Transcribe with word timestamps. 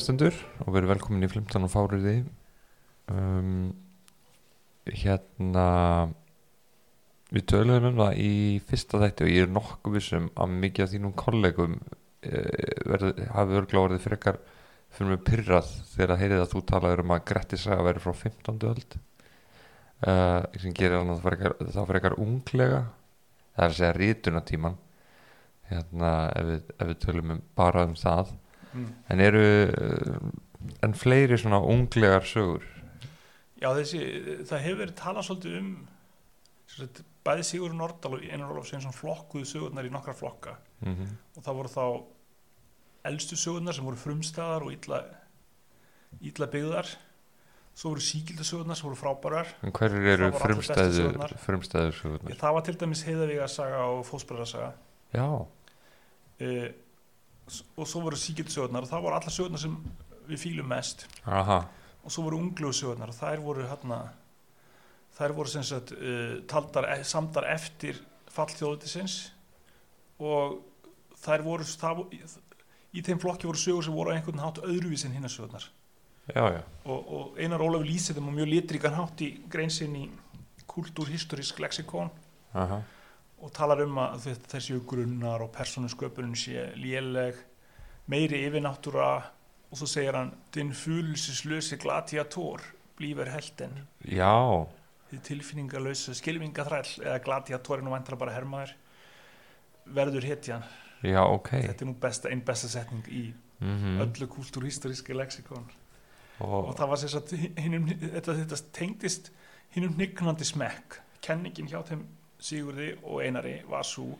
Komið 0.00 0.22
þið 0.22 0.32
sæl, 0.32 0.40
uh, 0.40 0.50
góður 0.50 0.64
lustendur 0.64 0.64
og 0.64 0.74
verið 0.74 0.90
velkomin 0.94 1.24
í 1.24 1.28
Flimtan 1.30 1.66
og 1.66 1.70
Fáriði 1.72 2.24
um, 3.12 3.74
Hérna 4.88 5.66
Við 7.30 7.44
töluðum 7.46 7.90
um 7.92 8.00
það 8.00 8.16
í 8.18 8.32
fyrsta 8.66 8.98
þætti 9.04 9.24
og 9.26 9.30
ég 9.30 9.44
er 9.44 9.52
nokkuð 9.54 9.94
vissum 9.94 10.30
að 10.34 10.54
mikið 10.64 10.84
af 10.84 10.90
þínum 10.90 11.12
kollegum 11.14 11.76
verið, 12.20 13.20
hafi 13.30 13.58
örgla 13.60 13.82
orðið 13.84 14.02
frekar 14.02 14.40
fyrir 14.90 15.10
mig 15.12 15.22
pyrrað 15.28 15.68
þegar 15.92 16.14
að 16.16 16.20
heyrið 16.24 16.42
að 16.42 16.50
þú 16.50 16.62
talaður 16.66 17.02
um 17.04 17.14
að 17.14 17.24
Gretti 17.30 17.60
saga 17.60 17.86
verið 17.86 18.02
frá 18.02 18.12
15. 18.24 18.58
öld. 18.66 18.98
Uh, 20.00 20.42
sem 20.58 20.74
gerir 20.74 20.98
hann 20.98 21.12
að 21.12 21.22
þá 21.70 21.82
frekar 21.86 22.18
unglega 22.18 22.88
það 23.54 23.62
er 23.62 23.68
að 23.68 23.76
segja 23.78 23.96
rítunatíman 24.00 24.78
hérna 25.70 26.32
ef 26.34 26.46
við, 26.48 26.62
ef 26.80 26.88
við 26.88 27.00
tölum 27.04 27.34
um, 27.36 27.42
bara 27.54 27.84
um 27.86 27.94
það 28.00 28.34
Mm. 28.72 28.90
en 29.10 29.20
eru 29.20 29.46
uh, 29.70 30.30
en 30.84 30.94
fleiri 30.94 31.38
svona 31.40 31.58
unglegar 31.58 32.26
sögur 32.28 32.66
Já, 33.60 33.74
þessi, 33.76 33.98
það 34.48 34.62
hefur 34.64 34.78
verið 34.80 34.96
talað 34.96 35.26
svolítið 35.26 35.56
um 35.58 35.72
sagt, 36.70 37.02
bæði 37.26 37.44
Sigur 37.44 37.74
Nordal 37.76 38.16
og 38.16 38.24
Einar 38.24 38.54
Ólaf 38.54 38.70
Sveinsson 38.70 38.94
flokkuðu 38.96 39.48
sögurnar 39.48 39.88
í 39.88 39.92
nokkra 39.92 40.14
flokka 40.16 40.56
mm 40.80 40.94
-hmm. 40.94 41.12
og 41.36 41.44
það 41.44 41.58
voru 41.58 41.72
þá 41.74 41.84
elstu 43.10 43.36
sögurnar 43.36 43.76
sem 43.76 43.84
voru 43.84 43.96
frumstæðar 43.96 44.66
og 44.66 44.72
illa, 44.72 45.02
illa 46.20 46.46
byggðar 46.46 46.88
svo 47.74 47.94
voru 47.94 48.04
síkildu 48.04 48.44
sögurnar 48.44 48.76
sem 48.76 48.88
voru 48.88 48.98
frábærar 49.00 49.48
en 49.62 49.72
hverjir 49.72 50.08
eru 50.14 50.30
frumstæðu 50.32 50.92
sögurnar. 50.98 51.34
frumstæðu 51.46 51.92
sögurnar 51.92 52.36
það 52.36 52.54
var 52.54 52.62
til 52.66 52.76
dæmis 52.80 53.04
heiðavíga 53.08 53.48
saga 53.48 53.84
og 53.84 54.06
fósbræðarsaga 54.06 54.72
já, 55.14 55.26
uh, 56.40 56.68
og 57.76 57.88
svo 57.88 58.04
voru 58.04 58.18
síkildu 58.18 58.52
sögurnar 58.52 58.86
og 58.86 58.90
það 58.90 59.04
voru 59.04 59.16
allar 59.16 59.34
sögurnar 59.34 59.62
sem 59.62 59.76
við 60.28 60.42
fílum 60.44 60.68
mest. 60.70 61.06
Aha. 61.26 61.62
Og 62.04 62.12
svo 62.12 62.26
voru 62.26 62.38
unglugu 62.40 62.76
sögurnar 62.76 63.12
og 63.12 63.18
þær 63.18 63.42
voru 63.44 63.66
hérna 63.68 64.00
þær 65.18 65.34
voru 65.36 65.52
sem 65.52 65.66
sagt 65.66 65.92
uh, 65.96 66.38
taldar, 66.50 66.88
e- 66.94 67.04
samdar 67.04 67.48
eftir 67.50 67.98
fall 68.30 68.50
þjóðutisins 68.52 69.18
og 70.22 70.60
þær 71.20 71.44
voru 71.44 71.66
það, 71.66 72.04
í, 72.14 73.02
þeim 73.02 73.20
flokki 73.20 73.50
voru 73.50 73.60
sögur 73.60 73.84
sem 73.86 73.96
voru 73.96 74.14
á 74.14 74.16
einhvern 74.16 74.42
hátt 74.44 74.62
öðruvís 74.62 75.04
en 75.08 75.16
hinnar 75.16 75.32
sögurnar. 75.32 75.66
Já, 76.30 76.44
já, 76.54 76.62
og, 76.84 77.00
og 77.10 77.38
Einar 77.42 77.64
Ólafur 77.64 77.88
lýsið 77.88 78.20
þeim 78.20 78.30
á 78.30 78.32
mjög 78.38 78.50
litríkan 78.52 78.94
hátt 78.94 79.22
í 79.26 79.32
greinsinn 79.50 79.96
í 79.98 80.06
kultúrhistorisk 80.70 81.58
lexikon. 81.64 82.12
Aha 82.54 82.82
og 83.40 83.52
talar 83.56 83.82
um 83.84 83.98
að 84.02 84.26
þe- 84.26 84.48
þessi 84.54 84.80
grunnar 84.86 85.42
og 85.44 85.52
persónusköpunin 85.54 86.36
sé 86.36 86.66
léleg 86.76 87.38
meiri 88.10 88.42
yfirnáttúra 88.48 89.12
og 89.70 89.78
svo 89.78 89.86
segir 89.86 90.16
hann 90.18 90.32
din 90.52 90.72
fúlsislösi 90.74 91.78
gladiator 91.80 92.60
blífer 92.98 93.30
helden 93.32 93.86
já, 94.04 94.66
þið 95.10 95.22
tilfinningalösa 95.28 96.14
skilvingaþræll 96.18 97.04
eða 97.06 97.22
gladiator 97.24 97.78
er 97.78 97.84
nú 97.86 97.94
vantar 97.94 98.18
bara 98.20 98.34
hermaður 98.34 98.74
verður 99.90 100.26
hetjan. 100.28 100.62
Já, 101.02 101.22
ok. 101.24 101.48
Þetta 101.64 101.84
er 101.84 101.88
nú 101.88 101.94
besta, 101.98 102.28
einn 102.28 102.42
besta 102.44 102.68
setning 102.68 103.06
í 103.08 103.30
mm 103.60 104.00
öllu 104.00 104.26
kultúrhistoríski 104.32 105.12
lexikon 105.16 105.66
og 106.40 106.68
og, 106.70 106.76
það 106.76 106.88
var 106.88 107.00
hinum, 107.60 107.88
þetta, 107.88 108.34
þetta 108.38 108.58
tengdist 108.72 109.30
hinnum 109.74 109.92
hnygnandi 109.98 110.44
smekk 110.48 110.96
kenningin 111.20 111.68
hjá 111.68 111.82
þeim 111.84 112.06
Sigurði 112.40 112.94
og 113.02 113.22
Einari 113.24 113.60
var 113.68 113.86
svo 113.86 114.14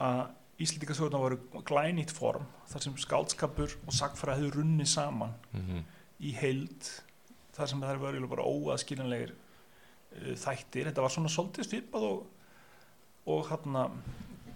að 0.00 0.28
Íslendingasögurnar 0.60 1.22
voru 1.22 1.62
glænýtt 1.64 2.10
form 2.12 2.44
þar 2.68 2.82
sem 2.84 2.96
skáldskapur 3.00 3.76
og 3.86 3.94
sagfræði 3.96 4.50
runnið 4.52 4.90
saman 4.92 5.32
mm 5.54 5.80
í 6.20 6.32
heild 6.36 6.88
þar 7.56 7.70
sem 7.70 7.82
það 7.82 8.10
eru 8.12 8.28
bara 8.30 8.46
óaðskiljanlegir 8.46 9.32
uh, 9.32 10.34
þættir. 10.40 10.90
Þetta 10.90 11.04
var 11.04 11.14
svona 11.14 11.32
svolítið 11.32 11.68
svipað 11.68 12.06
og, 12.10 12.26
og 13.32 13.48
hérna 13.50 13.86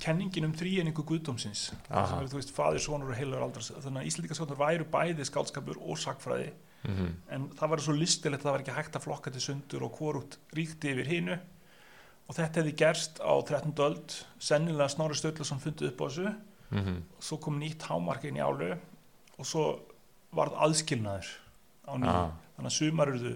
kenningin 0.03 0.49
um 0.49 0.55
þrýeningu 0.59 1.05
guðdómsins 1.07 1.71
þar 1.87 2.09
sem 2.11 2.21
eru, 2.21 2.31
þú 2.33 2.41
veist, 2.41 2.53
fadir, 2.53 2.83
sonur 2.83 3.13
og 3.15 3.19
heilur 3.19 3.45
aldras 3.47 3.71
þannig 3.73 4.03
að 4.03 4.09
Íslendingasögurnar 4.11 4.61
væru 4.61 4.89
bæði 4.93 5.29
skáldskapur 5.31 5.81
og 5.81 6.01
sagfræði 6.03 6.51
-hmm. 6.85 7.13
en 7.31 7.49
það 7.57 7.71
var 7.71 7.81
svo 7.81 7.95
listilegt 7.97 8.43
að 8.43 8.49
það 8.49 8.57
var 8.57 8.65
ekki 8.65 8.79
hægt 8.79 8.97
að 8.97 9.05
flokka 9.07 9.31
til 9.31 9.41
sundur 9.41 9.87
og 9.87 9.99
hvorugt 9.99 10.39
ríkti 10.53 10.93
yfir 10.93 11.09
hinu 11.09 11.39
og 12.25 12.37
þetta 12.37 12.61
hefði 12.61 12.75
gerst 12.81 13.21
á 13.21 13.33
13. 13.37 13.75
öld 13.85 14.19
sennilega 14.43 14.89
Snorri 14.93 15.19
Sturluson 15.19 15.63
fundið 15.63 15.93
upp 15.93 16.05
á 16.05 16.07
þessu 16.09 16.35
Mm 16.75 17.03
svo 17.21 17.39
kom 17.39 17.59
nýtt 17.61 17.85
hámark 17.89 18.25
inn 18.25 18.37
í 18.37 18.43
álu 18.43 18.73
og 19.39 19.47
svo 19.47 19.65
varð 20.35 20.57
aðskilnaður 20.67 21.29
á 21.87 21.93
nýju 22.01 22.11
ah. 22.11 22.33
þannig 22.57 22.71
að 22.71 22.77
sumar 22.79 23.13
eruðu 23.13 23.35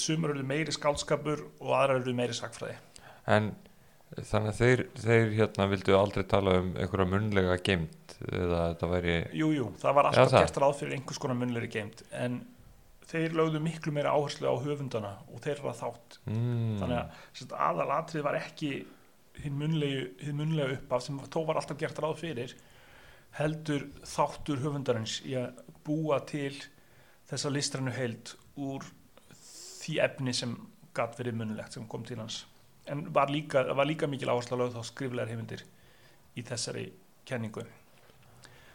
sumar 0.00 0.32
eruðu 0.32 0.48
meiri 0.48 0.74
skálskapur 0.74 1.44
og 1.60 1.70
aðrar 1.76 2.00
eruðu 2.00 2.16
meiri 2.18 2.36
sagfræði 2.36 2.76
en 3.26 3.52
þannig 4.16 4.50
að 4.52 4.58
þeir, 4.60 4.82
þeir 5.02 5.32
hérna 5.36 5.68
vildu 5.70 5.96
aldrei 5.98 6.24
tala 6.30 6.58
um 6.62 6.74
einhverja 6.76 7.08
munlega 7.10 7.56
geimt 7.66 8.16
eða 8.26 8.60
þetta 8.72 8.90
væri 8.92 9.16
Jú, 9.36 9.48
jú, 9.56 9.70
það 9.80 9.96
var 9.98 10.10
alltaf 10.10 10.30
það. 10.32 10.44
gert 10.46 10.60
ráð 10.62 10.76
fyrir 10.80 10.98
einhvers 10.98 11.22
konar 11.22 11.40
munleiri 11.40 11.70
geimt 11.72 12.04
en 12.16 12.40
þeir 13.06 13.36
lögðu 13.38 13.62
miklu 13.62 13.92
meira 13.94 14.14
áherslu 14.16 14.50
á 14.50 14.54
höfundana 14.62 15.12
og 15.30 15.42
þeirra 15.44 15.74
þátt. 15.78 16.18
Mm, 16.26 16.78
þannig 16.80 16.96
að 16.98 17.58
aðalatrið 17.68 18.26
var 18.26 18.38
ekki 18.40 18.70
hinn 19.44 19.58
munlega 19.60 20.72
uppaf 20.74 21.04
sem 21.04 21.18
þó 21.30 21.42
var 21.46 21.60
alltaf 21.60 21.78
gert 21.80 22.00
ráð 22.02 22.18
fyrir 22.22 22.56
heldur 23.36 23.84
þáttur 24.08 24.62
höfundarins 24.64 25.20
í 25.28 25.36
að 25.38 25.60
búa 25.84 26.18
til 26.26 26.54
þessa 27.28 27.52
listrannu 27.52 27.92
heild 27.94 28.32
úr 28.56 28.86
því 29.36 29.98
efni 30.06 30.34
sem 30.34 30.54
gatt 30.96 31.18
verið 31.18 31.36
munlegt 31.40 31.76
sem 31.76 31.86
kom 31.90 32.04
til 32.06 32.18
hans. 32.22 32.44
En 32.88 33.04
var 33.12 33.30
líka, 33.30 33.64
var 33.76 33.88
líka 33.88 34.08
mikil 34.08 34.30
áherslu 34.32 34.56
að 34.56 34.62
lögð 34.62 34.78
þá 34.78 34.90
skriflegar 34.90 35.32
heimildir 35.32 35.66
í 36.36 36.44
þessari 36.46 36.86
kenningu. 37.28 37.66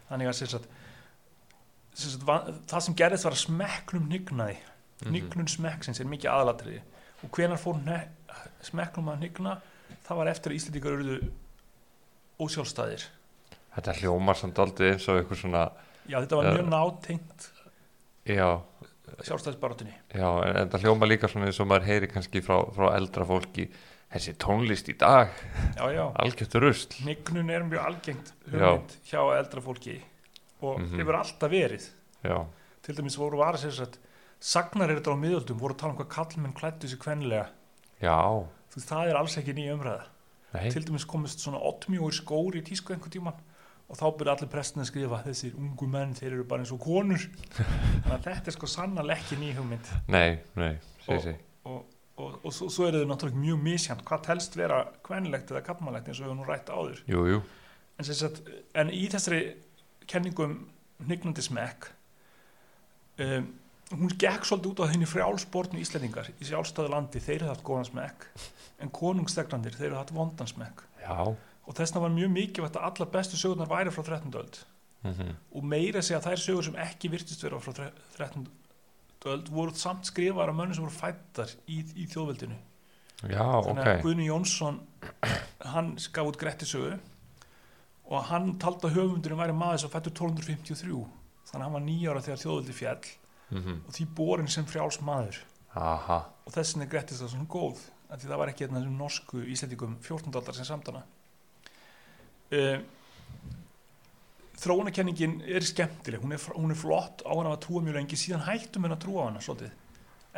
Þannig 0.10 0.30
að 0.30 0.42
sagt, 0.52 0.68
sem 1.94 2.14
sagt, 2.14 2.26
va- 2.28 2.46
það 2.72 2.86
sem 2.88 2.98
gerðist 3.02 3.28
var 3.28 3.36
að 3.36 3.44
smekknum 3.46 4.10
nignaði 4.12 4.58
mhm. 4.58 5.12
hnignun 5.12 5.52
smekksins 5.52 6.02
er 6.02 6.10
mikið 6.10 6.34
aðalatriði. 6.34 6.82
Og 7.22 7.32
hvenar 7.36 7.62
fór 7.62 7.78
smekknum 8.66 9.12
að 9.12 9.22
hnigna? 9.22 9.60
Það 10.06 10.20
var 10.22 10.30
eftir 10.32 10.52
að 10.52 10.58
Íslendingar 10.58 10.96
eruðu 10.98 11.18
ósjálfstæðir. 12.42 13.06
Þetta 13.76 13.96
hljómar 14.02 14.40
samt 14.40 14.60
aldrei 14.60 14.94
eins 14.94 15.08
og 15.12 15.22
einhver 15.22 15.40
svona 15.40 15.70
já 16.10 16.18
þetta 16.18 16.40
var 16.40 16.50
mjög 16.58 16.70
nátengt 16.72 17.48
já, 18.28 18.48
sjálfstæðisbarátunni 19.22 19.94
já, 19.94 20.28
en 20.48 20.58
þetta 20.58 20.82
hljómar 20.84 21.12
líka 21.12 21.30
svona 21.32 21.48
eins 21.50 21.62
og 21.62 21.70
maður 21.70 21.88
heyri 21.88 22.10
kannski 22.12 22.42
frá, 22.46 22.58
frá 22.76 22.90
eldra 22.98 23.28
fólki 23.30 23.68
þessi 24.12 24.34
tónlist 24.42 24.90
í 24.92 24.98
dag. 25.00 25.30
Já 25.78 25.86
já, 25.96 26.04
algjört 26.20 26.56
rusl. 26.60 26.98
Hnignun 27.06 27.52
er 27.54 27.64
mjög 27.64 27.86
algengt 27.86 28.34
hjá 29.08 29.22
eldra 29.38 29.64
fólki 29.64 30.02
og 30.62 30.80
Mhm. 30.80 31.00
hefur 31.00 31.16
alltaf 31.20 31.52
verið. 31.52 31.90
Já, 32.24 32.46
til 32.82 32.96
dæmis 32.96 33.18
voru 33.18 33.38
var 33.38 33.54
að 33.56 33.66
segja 33.66 33.86
að 33.86 33.98
sagnar 34.40 34.90
er 34.90 35.00
þetta 35.00 35.14
á 35.14 35.22
miðöldum 35.22 35.60
voru 35.60 35.74
að 35.74 35.78
tala 35.78 35.94
um 35.94 35.98
hvað 36.00 36.10
kallmenn 36.10 36.54
klættu 36.54 36.88
sér 36.88 36.98
kvenlega. 37.02 37.48
Veist 38.02 38.88
það 38.90 39.10
er 39.12 39.16
alls 39.20 39.36
ekki 39.38 39.54
ný 39.54 39.68
umræða. 39.74 40.04
Nei. 40.54 40.70
Til 40.72 40.84
dæmis 40.84 41.06
komist 41.08 41.40
svona 41.44 41.60
oddmjóir 41.60 42.14
skóri 42.16 42.62
í 42.62 42.66
tísku 42.66 42.94
einhvern 42.94 43.12
tíman 43.12 43.34
og 43.92 43.98
þá 44.00 44.06
byrja 44.18 44.34
allir 44.38 44.50
prestin 44.52 44.82
að 44.84 44.88
skrifa 44.92 45.24
þessir 45.26 45.56
ungu 45.60 45.88
menn, 45.88 46.14
þeir 46.16 46.32
eru 46.34 46.44
bara 46.48 46.62
eins 46.64 46.72
og 46.72 46.80
konur. 46.80 47.20
Þannig 48.04 48.14
að 48.18 48.24
þetta 48.28 48.48
er 48.48 48.56
sko 48.56 48.68
sannarlega 48.68 49.20
ekki 49.20 49.40
ný 49.42 49.54
hugmynd. 49.56 49.90
Nei, 50.08 50.40
nei, 50.56 50.78
Og- 51.08 51.22
segi 51.22 51.36
og, 51.66 51.86
og, 52.18 52.40
og 52.46 52.54
svo, 52.56 52.70
svo 52.70 52.88
eru 52.88 53.04
þau 53.04 53.10
náttúrulega 53.12 53.42
mjög 53.44 53.62
misjant 53.64 54.04
hvað 54.08 54.24
telst 54.24 54.56
vera 54.58 54.86
kvenlegt 55.04 55.52
eða 55.52 55.62
kallmannlegt 55.68 56.08
eins 56.08 56.20
og 56.22 56.28
við 56.32 56.38
nú 56.40 56.48
rætt 56.48 56.72
áður. 56.72 57.02
Jú, 57.08 57.26
jú, 57.28 57.42
en, 58.00 58.06
sagt, 58.06 58.42
en 58.76 58.90
í 58.90 59.04
þessari 59.12 59.42
kenningum 60.12 60.60
hnignandi 61.02 61.44
smekk 61.46 61.90
um, 63.24 63.50
hún 63.92 64.14
gekk 64.20 64.46
svolítið 64.48 64.72
út 64.72 64.84
á 64.84 64.90
þenni 64.92 65.08
frjálsbortnu 65.10 65.82
Íslendingar 65.82 66.30
í 66.38 66.48
sjálfstæðu 66.48 66.92
landi, 66.94 67.20
þeir 67.20 67.44
hefði 67.44 67.52
haft 67.52 67.66
góðan 67.68 67.90
smekk 67.90 68.28
en 68.82 68.92
konungstegnandir, 68.96 69.76
þeir 69.76 69.90
hefði 69.90 70.00
haft 70.00 70.14
vondan 70.16 70.50
smekk. 70.50 70.86
Já. 71.02 71.18
Og 71.68 71.78
þessna 71.78 72.04
var 72.04 72.14
mjög 72.14 72.32
mikilvægt 72.34 72.80
að 72.80 72.88
allar 72.88 73.12
bestu 73.14 73.40
sögurnar 73.40 73.70
væri 73.70 73.94
frá 73.94 74.04
13. 74.04 74.34
öld. 74.42 74.64
Mm 75.02 75.32
og 75.52 75.64
meira 75.66 76.02
segja 76.02 76.20
að 76.20 76.28
þær 76.30 76.42
sögur 76.42 76.66
sem 76.68 76.76
ekki 76.78 77.10
virtist 77.10 77.44
vera 77.44 77.60
frá 77.60 77.74
13. 78.18 78.44
öld 79.32 79.50
voru 79.50 79.74
samt 79.76 80.06
skrifaðar 80.06 80.52
af 80.54 80.56
mönnum 80.56 80.78
sem 80.78 80.86
voru 80.86 80.94
fættar 80.94 81.50
í, 81.68 81.82
í 81.98 82.06
þjóðveldinu. 82.10 82.58
Já, 83.30 83.46
þannig 83.66 83.88
að 83.88 84.04
Guðni 84.06 84.28
Jónsson 84.30 84.80
hann 85.74 85.96
gaf 86.14 86.30
út 86.30 86.40
Grettisögu 86.42 86.96
og 88.12 88.28
hann 88.28 88.54
taldi 88.60 88.90
að 88.90 88.98
höfundurinn 89.00 89.40
væri 89.40 89.56
maður 89.56 89.84
sem 89.86 89.94
fættur 89.94 90.14
1253 90.14 91.02
þannig 91.48 91.56
að 91.56 91.66
hann 91.66 91.76
var 91.78 91.86
nýjára 91.86 92.24
þegar 92.26 92.44
þjóðveldi 92.44 92.78
fjall 92.78 93.02
mm 93.52 93.80
og 93.88 93.96
því 93.96 94.06
borin 94.16 94.48
sem 94.52 94.68
frjáls 94.68 95.02
maður. 95.04 95.42
Aha, 95.76 96.22
og 96.46 96.54
þessin 96.56 96.84
er 96.84 96.92
Grettis 96.92 97.20
það 97.20 97.34
svona 97.34 97.52
góð 97.52 97.82
af 98.12 98.20
því 98.20 98.30
það 98.30 98.42
var 98.42 98.52
ekki 98.52 98.68
þessum 98.68 98.98
norsku 99.00 99.44
íslendingum 99.54 99.98
14. 100.04 100.36
aldar 100.36 100.56
sem 100.56 100.68
samtana 100.68 101.04
uh, 102.52 102.80
þróunarkenningin 104.62 105.40
er 105.48 105.66
skemmtileg. 105.66 106.22
Hún 106.22 106.36
er, 106.36 106.44
hún 106.54 106.74
er 106.74 106.78
flott 106.80 107.24
á 107.26 107.32
hana 107.32 107.56
að 107.56 107.64
trúa 107.66 107.82
mjög 107.86 107.98
lengi. 107.98 108.20
Síðan 108.20 108.46
hættum 108.46 108.86
við 108.86 108.96
að 108.96 109.04
trúa 109.06 109.24
á 109.26 109.28
hana 109.32 109.42
svolítið 109.42 109.80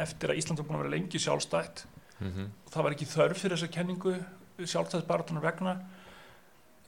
eftir 0.04 0.32
að 0.32 0.40
Ísland 0.40 0.62
var 0.62 0.68
búin 0.70 0.78
að 0.80 0.86
vera 0.86 0.94
lengi 0.96 1.22
sjálfstætt. 1.22 1.86
Mm 2.22 2.46
og 2.66 2.70
það 2.74 2.86
var 2.86 2.96
ekki 2.96 3.10
þörf 3.10 3.42
fyrir 3.42 3.58
þessa 3.58 3.74
kenningu 3.74 4.14
sjálfstæðisbaratunar 4.58 5.44
vegna 5.44 5.74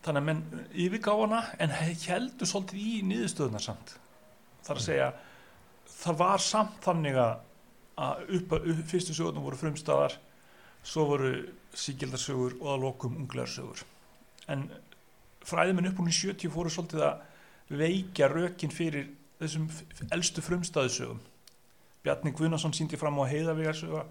þannig 0.05 0.21
að 0.21 0.27
menn 0.29 0.43
yfirgá 0.85 1.13
hana 1.17 1.41
en 1.59 1.73
heldur 1.73 2.49
svolítið 2.49 2.81
í 2.81 2.95
niðurstöðunar 3.09 3.63
samt. 3.65 3.95
Þar 4.67 4.79
að 4.81 4.85
segja 4.85 5.09
það 5.95 6.17
var 6.21 6.43
samt 6.45 6.79
þannig 6.85 7.19
að 7.21 7.35
að 7.95 8.23
upp, 8.35 8.53
upp, 8.59 8.79
fyrstu 8.91 9.13
sögurnar 9.15 9.43
voru 9.45 9.55
frumstæðar 9.55 10.17
svo 10.85 11.05
voru 11.07 11.29
síkildarsögur 11.79 12.57
og 12.59 12.73
að 12.73 12.81
lokum 12.83 13.13
unglegarsögur 13.21 13.85
en 14.51 14.65
fræðiminn 15.47 15.87
upp 15.87 16.01
hún 16.01 16.09
í 16.11 16.15
70 16.17 16.51
fóru 16.51 16.73
svolítið 16.73 17.05
að 17.07 17.21
veikja 17.79 18.27
rökin 18.33 18.73
fyrir 18.75 19.07
þessum 19.39 19.69
f- 19.71 20.03
elstu 20.11 20.43
frumstæðusögum 20.43 21.21
Bjarni 22.03 22.35
Guðnason 22.35 22.75
síndi 22.75 22.99
fram 22.99 23.15
á 23.23 23.31
heiðavígarsöga 23.31 24.03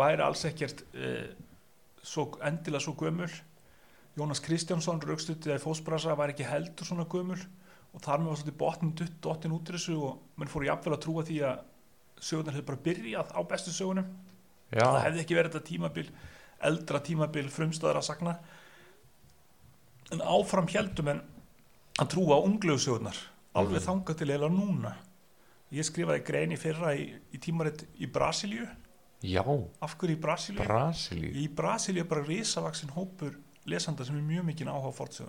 væri 0.00 0.24
alls 0.24 0.46
ekkert 0.48 0.80
eh, 0.96 1.28
svo, 2.00 2.30
endilega 2.40 2.80
svo 2.86 2.96
gömul 2.98 3.28
Jónas 4.18 4.40
Kristjánsson 4.42 5.00
raukstutið 5.04 5.54
í 5.54 5.62
fósbrasa 5.62 6.14
var 6.18 6.32
ekki 6.32 6.46
heldur 6.48 6.86
svona 6.88 7.04
gömul 7.10 7.38
og 7.94 8.02
þar 8.04 8.18
með 8.22 8.32
var 8.32 8.40
svolítið 8.40 8.58
botnin 8.60 8.94
dutt 8.98 9.18
dottin 9.24 9.54
út 9.54 9.70
í 9.70 9.76
þessu 9.76 9.94
og 10.08 10.18
mann 10.36 10.50
fór 10.50 10.66
jafnvel 10.66 10.96
að 10.96 11.02
trúa 11.04 11.24
því 11.28 11.36
að 11.48 11.60
sögurnar 12.18 12.56
hefði 12.56 12.66
bara 12.70 12.82
byrjað 12.88 13.30
á 13.30 13.40
bestu 13.52 13.70
sögunum. 13.76 14.08
Já, 14.74 14.82
það 14.84 15.04
hefði 15.06 15.22
ekki 15.22 15.36
verið 15.38 15.52
þetta 15.54 15.68
tímabil 15.70 16.08
eldra 16.68 17.00
tímabil 17.06 17.48
frumstöðar 17.54 18.00
að 18.00 18.08
sagna. 18.08 18.34
En 20.12 20.22
áfram 20.24 20.68
heldum 20.72 21.10
en 21.12 21.20
að 22.00 22.10
trúa 22.14 22.38
á 22.40 22.46
unglegu 22.48 22.80
sögurnar 22.80 23.16
alveg 23.54 23.80
Mhm. 23.80 23.86
þangað 23.88 24.18
til 24.18 24.30
eða 24.34 24.48
núna. 24.50 24.94
Ég 25.72 25.84
skrifaði 25.84 26.24
grein 26.24 26.52
í 26.52 26.56
fyrra 26.58 26.94
í, 26.96 27.12
í 27.32 27.38
tímaritt 27.38 27.84
í 28.00 28.06
Brasilíu. 28.10 28.66
Já, 29.22 29.42
af 29.82 29.96
hverju 29.98 30.16
í 30.16 30.20
Brasilíu? 30.20 30.64
Brasilíu? 30.64 31.34
Í 31.34 31.48
Brasilíu 31.54 32.00
er 32.00 32.08
bara 32.08 32.22
risavaksin 32.24 32.90
hópur 32.90 33.34
lesanda 33.72 34.04
sem 34.08 34.16
er 34.18 34.26
mjög 34.26 34.48
mikið 34.52 34.72
áhuga 34.72 35.28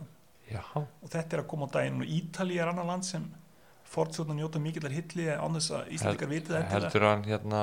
já, 0.49 0.61
og 0.75 1.09
þetta 1.09 1.37
er 1.37 1.43
að 1.43 1.47
koma 1.51 1.67
á 1.69 1.73
daginn. 1.75 2.01
Og 2.01 2.09
Ítalía 2.09 2.63
er 2.63 2.71
annar 2.71 2.87
land 2.89 3.05
sem 3.05 3.27
fortsögurnar 3.89 4.37
njóta 4.37 4.61
mikillar 4.61 4.93
hilli 4.93 5.25
án 5.33 5.55
þess 5.57 5.71
að 5.77 5.91
Íslandikar 5.95 6.29
vitið 6.29 6.55
þetta 6.55 6.75
heldur 6.75 7.05
hann 7.07 7.23
hérna 7.25 7.61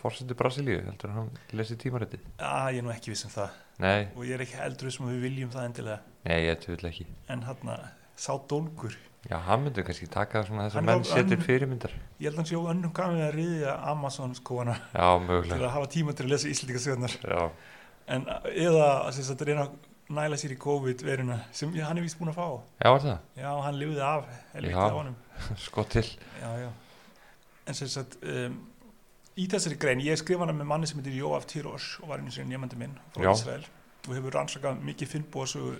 fórsendi 0.00 0.36
Brasilíu, 0.38 0.78
heldur 0.86 1.12
hann 1.16 1.28
lesi 1.52 1.76
tímaritið? 1.80 2.24
Að 2.40 2.70
ég 2.72 2.80
er 2.80 2.86
nú 2.86 2.92
ekki 2.94 3.12
viss 3.12 3.26
um 3.28 3.34
það. 3.34 3.58
Nei, 3.84 4.08
og 4.16 4.24
ég 4.24 4.36
er 4.38 4.44
ekki 4.46 4.56
heldur 4.60 4.94
sem 4.94 5.10
við 5.10 5.20
viljum 5.26 5.52
það 5.52 5.68
endilega. 5.68 5.98
Nei, 6.24 6.38
ég 6.46 6.62
tvöld 6.64 6.88
ekki. 6.88 7.06
En 7.28 7.44
hann 7.48 7.74
sá 8.18 8.32
dólgur 8.50 8.96
já, 9.28 9.36
hann 9.46 9.62
myndi 9.64 9.84
kannski 9.86 10.08
taka 10.10 10.42
svona 10.46 10.66
þessar 10.66 10.80
Hann 10.80 10.88
menn 10.88 11.04
hann- 11.04 11.44
fyrirmyndar. 11.46 11.92
Ég 12.18 12.28
held 12.30 12.34
að 12.34 12.40
hann 12.42 12.48
sé 12.50 12.56
á 12.58 12.70
önnum 12.72 12.92
gamið 12.96 13.24
að 13.28 13.36
riðja 13.36 13.74
Amazon 13.92 14.34
skóana 14.34 14.74
já, 14.94 15.06
til 15.18 15.26
mögulega 15.28 15.68
að 15.68 15.74
hafa 15.76 15.90
tíma 15.92 16.14
til 16.16 16.26
að 16.26 16.32
lesa 16.32 16.48
íslendinga 16.48 16.82
sögurnar 16.82 17.14
já, 17.22 17.50
en 18.08 18.24
eða 18.56 19.12
sem 19.12 19.24
sagt 19.28 19.44
reyna 19.46 19.68
að 19.68 19.76
næla 20.14 20.38
sér 20.40 20.54
í 20.54 20.58
COVID 20.60 21.02
veruna 21.04 21.38
sem 21.52 21.72
já, 21.76 21.84
hann 21.88 22.00
er 22.00 22.06
vist 22.06 22.18
búin 22.18 22.30
að 22.32 22.38
fá. 22.38 22.46
Já, 22.80 22.90
var 22.94 23.02
það, 23.04 23.18
já, 23.36 23.48
hann 23.66 23.78
lifði 23.80 24.04
af 24.06 24.30
Já. 24.64 25.14
sko 25.66 25.84
til. 25.84 26.06
Já, 26.40 26.50
já. 26.64 26.70
en 27.68 27.76
sem 27.76 27.90
sagt 27.92 28.16
um, 28.22 28.56
í 29.36 29.46
þessari 29.50 29.78
grein, 29.80 30.00
ég 30.04 30.18
skrifa 30.18 30.46
hana 30.46 30.56
með 30.56 30.70
manni 30.72 30.88
sem 30.88 31.00
heitir 31.02 31.18
Jóaf 31.20 31.46
Tíros 31.50 31.98
og 32.02 32.08
var 32.12 32.22
einu 32.22 32.32
sinni 32.32 32.56
nefndi 32.56 32.80
minn 32.80 32.96
frá 33.14 33.28
Já. 33.28 33.32
Ísrael. 33.34 33.68
Og 34.08 34.14
hefur 34.16 34.38
rannsakað 34.38 34.80
mikið 34.86 35.12
finnbúasögu 35.12 35.76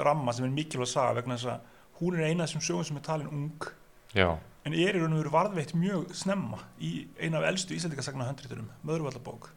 ramma 0.00 0.32
sem 0.34 0.46
er 0.46 0.54
mikilvæg 0.54 0.90
saga 0.90 1.18
vegna 1.20 1.36
þess 1.36 1.52
að 1.52 2.00
hún 2.00 2.16
er 2.18 2.30
eina 2.30 2.46
þessum 2.46 2.64
sögum 2.64 2.88
sem 2.88 2.98
er 2.98 3.04
talin 3.06 3.28
ung. 3.30 3.68
Já, 4.14 4.30
en 4.64 4.72
er 4.72 4.96
í 4.96 5.02
raun 5.02 5.12
og 5.12 5.20
veru 5.20 5.34
varðveitt 5.34 5.74
mjög 5.76 6.14
snemma 6.16 6.62
í 6.80 7.04
eina 7.20 7.42
af 7.42 7.50
elstu 7.50 7.76
íslendingasagna 7.76 8.30
höndriturum, 8.30 8.70
Möðruvallabók 8.86 9.50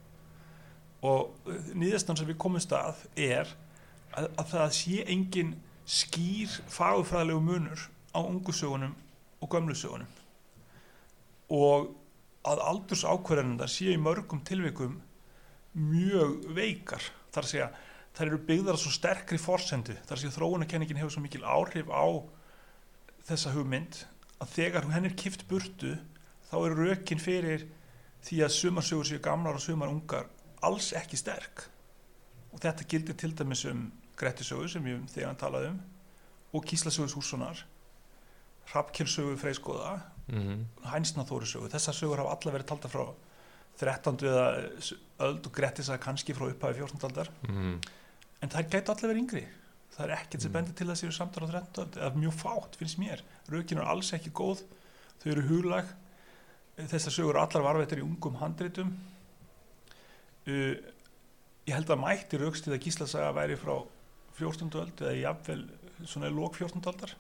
og 1.08 1.50
nýðastan 1.78 2.20
sem 2.20 2.28
við 2.28 2.40
komumst 2.42 2.74
að 2.76 3.04
er 3.16 3.50
að, 4.18 4.30
að 4.36 4.46
það 4.54 4.76
sé 4.80 5.02
engin 5.08 5.56
skýr 5.88 6.54
fagufræðilegu 6.74 7.44
munur 7.44 7.84
á 8.12 8.20
ungu 8.20 8.56
sögunum 8.56 8.96
og 9.42 9.52
gömlu 9.52 9.76
sögunum. 9.78 10.10
Og 11.54 11.92
að 12.48 12.64
aldurs 12.68 13.06
ákverðanindar 13.08 13.72
sé 13.72 13.92
í 13.94 14.02
mörgum 14.02 14.42
tilvikum 14.48 14.98
mjög 15.78 16.50
veikar. 16.58 17.04
Þar 17.32 17.46
að 17.46 17.52
segja 17.52 17.70
þær 18.18 18.28
eru 18.28 18.42
byggðar 18.50 18.80
svo 18.82 18.92
sterkri 18.96 19.40
forsendu. 19.40 19.96
Þar 20.08 20.18
að 20.18 20.24
segja 20.24 20.36
þróunarkenningin 20.38 21.00
hefur 21.02 21.16
svo 21.16 21.24
mikil 21.24 21.44
áhrif 21.46 21.92
á 21.94 22.06
þessa 23.28 23.54
hugmynd 23.54 24.04
að 24.42 24.54
þegar 24.54 24.88
henn 24.94 25.10
er 25.10 25.18
kift 25.18 25.46
burtu 25.50 25.96
þá 26.50 26.56
eru 26.62 26.88
rökin 26.88 27.22
fyrir 27.22 27.66
því 28.26 28.42
að 28.46 28.56
sumarsögur 28.56 29.08
séu 29.08 29.22
gamlar 29.24 29.58
og 29.58 29.64
sumar 29.64 29.92
ungar 29.92 30.28
alls 30.66 30.92
ekki 30.98 31.20
sterk 31.20 31.68
og 32.54 32.62
þetta 32.64 32.88
gildir 32.90 33.18
til 33.20 33.34
dæmis 33.38 33.66
um 33.70 33.88
Grettisögu 34.18 34.68
sem 34.72 34.86
ég 34.90 35.04
þegar 35.14 35.32
hann 35.32 35.42
talaði 35.42 35.74
um 35.74 35.82
og 36.58 36.66
Kíslasögus 36.66 37.14
Hússonar 37.18 37.64
Hrafnkjölsögu 38.72 39.38
Freyskoða 39.42 40.00
mm 40.32 40.66
Hænsnaþórisögu 40.88 41.70
þessar 41.72 41.96
sögur 41.96 42.24
hafa 42.24 42.36
alla 42.36 42.56
verið 42.58 42.70
talda 42.72 42.92
frá 42.92 43.06
13. 43.78 44.18
eða 44.26 44.46
öld 45.28 45.46
og 45.46 45.54
Grettisaga 45.54 46.02
kannski 46.02 46.34
frá 46.34 46.48
upphafi 46.50 46.80
14. 46.82 47.04
aldar 47.06 47.30
mm. 47.48 47.76
en 48.42 48.54
það 48.54 48.70
gæti 48.74 48.94
allir 48.94 49.12
verið 49.12 49.22
yngri 49.22 49.44
það 49.98 50.04
er 50.06 50.16
ekkert 50.18 50.42
sem 50.42 50.52
Mm. 50.52 50.56
bendir 50.58 50.76
til 50.78 50.88
að 50.90 51.00
séu 51.02 51.12
samtal 51.12 51.46
á 51.46 51.50
13. 51.52 51.84
öld 51.84 51.98
eða 51.98 52.16
mjög 52.16 52.34
fátt 52.42 52.80
finnst 52.80 52.98
mér 53.02 53.22
rökin 53.50 53.78
er 53.78 53.92
alls 53.92 54.14
ekki 54.14 54.34
góð 54.34 54.64
þau 55.22 55.32
eru 55.32 55.46
huglag 55.52 55.94
þessar 56.78 57.14
sögur 57.14 57.40
allar 57.42 57.64
varveitar 57.66 58.02
í 58.02 58.06
ungum 58.06 58.36
handritum 58.42 58.98
uh, 60.48 60.74
ég 61.68 61.76
held 61.76 61.92
að 61.92 62.04
mætti 62.04 62.40
raukstið 62.42 62.78
að 62.78 62.84
Gíslasaga 62.86 63.32
væri 63.36 63.58
frá 63.60 63.76
14. 64.38 64.70
öld 64.80 65.02
eða 65.02 65.16
jafnvel 65.18 65.64
svona 66.06 66.30
lók 66.32 66.60
14. 66.60 66.84
aldar 66.86 67.16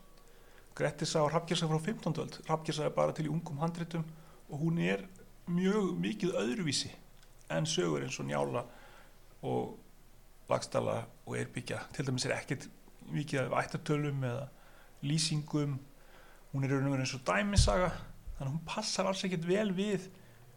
Grettisaga 0.77 1.25
og 1.25 1.33
Hrafngersaga 1.33 1.73
frá 1.73 1.85
15. 1.89 2.21
öld 2.21 2.39
Hrafngersaga 2.45 2.91
er 2.91 2.95
bara 2.95 3.15
til 3.17 3.27
í 3.27 3.33
ungum 3.33 3.59
handritum 3.63 4.05
og 4.47 4.61
hún 4.61 4.79
er 4.83 5.03
mjög 5.49 5.95
mikið 6.03 6.37
öðruvísi 6.37 6.91
en 7.53 7.65
sögur 7.65 8.03
eins 8.05 8.19
og 8.19 8.27
Njála 8.27 8.63
og 9.47 9.77
Lagstala 10.49 11.01
og 11.25 11.35
Eirbyggja 11.39 11.81
til 11.95 12.07
dæmis 12.07 12.27
er 12.27 12.37
ekkert 12.37 12.69
mikið 13.11 13.47
af 13.47 13.57
ættartölum 13.63 14.23
eða 14.27 14.47
lýsingum 15.03 15.77
hún 16.53 16.63
er 16.63 16.71
í 16.71 16.77
raun 16.77 16.87
og 16.87 16.95
veru 16.95 17.03
eins 17.03 17.15
og 17.17 17.25
dæmisaga 17.27 17.91
þannig 18.37 18.47
að 18.47 18.53
hún 18.53 18.65
passar 18.67 19.09
alls 19.09 19.23
ekkert 19.27 19.47
vel 19.47 19.71
við 19.75 20.07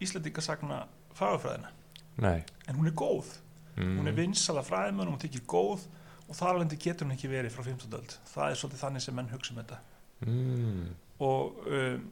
Íslandingasagna 0.01 0.85
fagafræðina 1.17 1.73
nei 2.19 2.41
en 2.67 2.77
hún 2.77 2.91
er 2.91 2.97
góð, 2.97 3.35
mm. 3.77 3.97
hún 3.99 4.11
er 4.11 4.17
vinsala 4.19 4.65
fræðimenn 4.67 5.13
hún 5.13 5.23
þykir 5.23 5.47
góð 5.51 5.87
og 6.31 6.39
þar 6.39 6.55
alveg 6.55 6.79
getur 6.79 7.09
hún 7.09 7.17
ekki 7.17 7.31
verið 7.31 7.55
frá 7.55 7.67
15. 7.67 7.95
öld 7.99 8.17
það 8.33 8.47
er 8.49 8.61
svolítið 8.61 8.85
þannig 8.85 9.07
sem 9.07 9.17
menn 9.19 9.33
hugsa 9.33 9.55
um 9.55 9.63
þetta 9.63 9.81
mm. 10.27 10.85
og 11.27 11.65
um, 11.67 12.05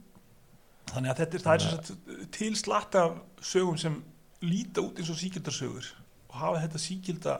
þannig 0.89 1.13
að 1.13 1.21
þetta 1.23 1.39
er, 1.39 1.47
er 1.55 1.67
sagt 1.67 1.93
til 2.35 2.55
slatt 2.59 2.99
af 2.99 3.21
sögum 3.45 3.79
sem 3.81 4.01
líta 4.45 4.83
út 4.85 4.99
eins 4.99 5.11
og 5.13 5.19
síkildarsögur 5.21 5.93
og 6.29 6.37
hafa 6.39 6.65
þetta 6.65 6.83
síkilda 6.83 7.39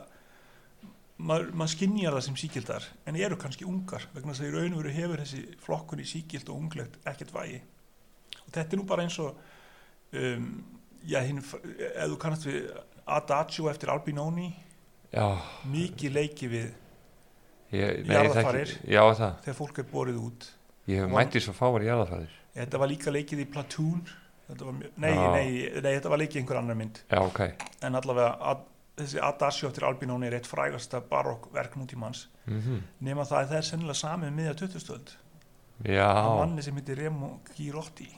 maður, 1.19 1.51
maður 1.53 1.73
skinjar 1.75 2.15
það 2.15 2.25
sem 2.27 2.39
síkildar 2.39 2.87
en 3.07 3.19
eru 3.19 3.37
kannski 3.39 3.67
ungar 3.67 4.07
vegna 4.13 4.33
þess 4.33 4.45
að 4.45 4.49
í 4.49 4.55
raun 4.55 4.75
og 4.75 4.83
veru 4.83 4.95
hefur 4.95 5.23
þessi 5.23 5.43
flokkun 5.63 6.03
í 6.03 6.07
síkild 6.07 6.51
og 6.51 6.63
unglegt 6.63 6.99
ekkert 7.09 7.33
vægi 7.35 7.61
og 8.39 8.51
þetta 8.55 8.67
er 8.69 8.81
nú 8.81 8.87
bara 8.89 9.05
eins 9.05 9.19
og 9.23 9.39
um, 10.15 10.51
já, 11.07 11.19
hinn, 11.23 11.39
ef 11.43 12.09
þú 12.11 12.17
kannast 12.21 12.47
við 12.49 12.71
Adagio 13.09 13.69
eftir 13.71 13.93
Albinoni 13.93 14.49
mikið 15.69 16.15
leiki 16.15 16.49
við 16.51 16.69
það? 19.19 19.37
Þegar 19.45 19.57
fólk 19.57 19.79
er 19.81 19.87
borið 19.91 20.19
út. 20.21 20.45
Ég 20.89 21.03
hef 21.03 21.11
mætti 21.13 21.41
svo 21.43 21.53
fáar 21.53 21.85
jarðarfæðir 21.85 22.39
þetta 22.59 22.81
var 22.81 22.91
líka 22.91 23.13
leikið 23.13 23.43
í 23.43 23.47
Platoon. 23.53 24.01
Var, 24.49 24.73
nei, 24.73 25.11
nei, 25.13 25.47
nei, 25.77 25.93
þetta 25.93 26.09
var 26.09 26.21
leikið 26.23 26.39
í 26.39 26.41
einhver 26.41 26.57
annar 26.57 26.77
mynd. 26.77 27.03
Já, 27.05 27.19
ok. 27.21 27.41
En 27.85 27.97
allavega 27.99 28.31
ad, 28.51 28.63
þessi 28.99 29.21
Adagio 29.23 29.69
eftir 29.69 29.85
Albinoni 29.87 30.27
er 30.27 30.39
eitt 30.39 30.49
frægasta 30.49 31.01
barokkverk 31.11 31.77
nútímanns 31.79 32.27
mm 32.45 32.79
nema 32.99 33.23
það 33.23 33.37
að 33.39 33.49
það 33.49 33.57
er 33.57 33.67
sennilega 33.69 33.99
samið 33.99 34.29
um 34.29 34.35
miðja 34.35 34.53
20-stöld 34.59 35.11
já, 35.85 36.09
manni 36.39 36.61
sem 36.65 36.75
heitir 36.75 36.97
Remo 36.97 37.29
Girotti 37.55 38.09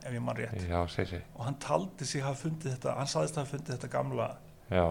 ef 0.00 0.14
ég 0.14 0.24
mann 0.24 0.38
rétt. 0.38 0.64
Já, 0.68 0.80
segi, 0.88 1.14
segi 1.14 1.22
og 1.36 1.44
hann 1.46 1.58
taldi 1.62 2.08
sig 2.08 2.24
hafa 2.24 2.40
fundið 2.42 2.76
þetta 2.76 2.96
hann 2.98 3.10
saðist 3.10 3.38
hafa 3.40 3.50
fundið 3.54 3.76
þetta 3.76 3.90
gamla 3.92 4.28
já, 4.70 4.84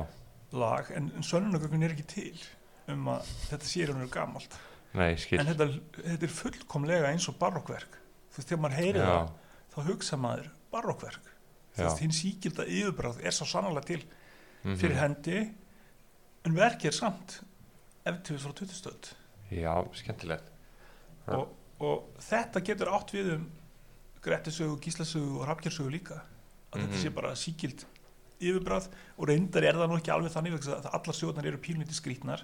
lag 0.63 0.91
en, 0.95 1.11
en 1.17 1.25
sönnunagöggun 1.25 1.85
er 1.87 1.95
ekki 1.95 2.07
til 2.13 2.43
um 2.89 3.09
að 3.13 3.31
þetta 3.49 3.69
sé 3.69 3.85
hann 3.89 4.03
er 4.03 4.13
gamalt. 4.13 4.57
Nei, 4.97 5.11
en 5.13 5.51
þetta, 5.51 5.67
þetta 5.99 6.25
er 6.25 6.33
fullkomlega 6.33 7.11
eins 7.11 7.27
og 7.29 7.37
barokkverk 7.41 7.99
þú 8.29 8.39
veist 8.39 8.49
þegar 8.49 8.63
maður 8.63 8.79
heyrir 8.79 9.03
já, 9.03 9.11
það 9.13 9.35
þá 9.75 9.91
hugsa 9.91 10.17
maður 10.17 10.49
barokkverk 10.73 11.29
þú 11.75 11.83
veist 11.85 12.03
hinn 12.03 12.15
síkilda 12.17 12.65
yfirbráð 12.65 13.21
er 13.21 13.35
svo 13.35 13.45
sannlega 13.49 13.85
til 13.91 14.01
mhm. 14.01 14.79
fyrir 14.81 14.97
hendi 14.97 15.39
en 16.47 16.57
verkið 16.57 16.91
er 16.91 16.97
samt 16.97 17.39
ef 18.09 18.21
til 18.25 18.37
við 18.37 18.45
frá 18.47 18.55
20 18.63 18.79
stöld 18.79 19.11
já, 19.53 19.73
skemmtilegt. 19.97 20.51
Og, 21.29 21.49
og 21.85 22.21
þetta 22.25 22.61
getur 22.65 22.91
átt 22.93 23.13
við 23.13 23.33
um 23.35 23.47
Grettisögu, 24.21 24.77
Gíslasögu 24.83 25.39
og 25.39 25.47
Rafgjörsögu 25.47 25.89
líka. 25.91 26.21
Að 26.73 26.79
Mhm. 26.79 26.87
þetta 26.87 27.01
sé 27.03 27.09
bara 27.13 27.31
síkild 27.35 27.85
yfirbræð 28.41 28.87
og 29.17 29.27
reyndar 29.27 29.63
er 29.63 29.73
það 29.73 29.89
nú 29.89 29.97
ekki 29.99 30.11
alveg 30.13 30.31
þannig 30.31 30.51
vegna 30.59 30.75
að 30.81 30.93
allar 30.93 31.15
sögurnar 31.15 31.45
eru 31.45 31.57
pílmyndi 31.57 31.93
skrítnar 31.93 32.43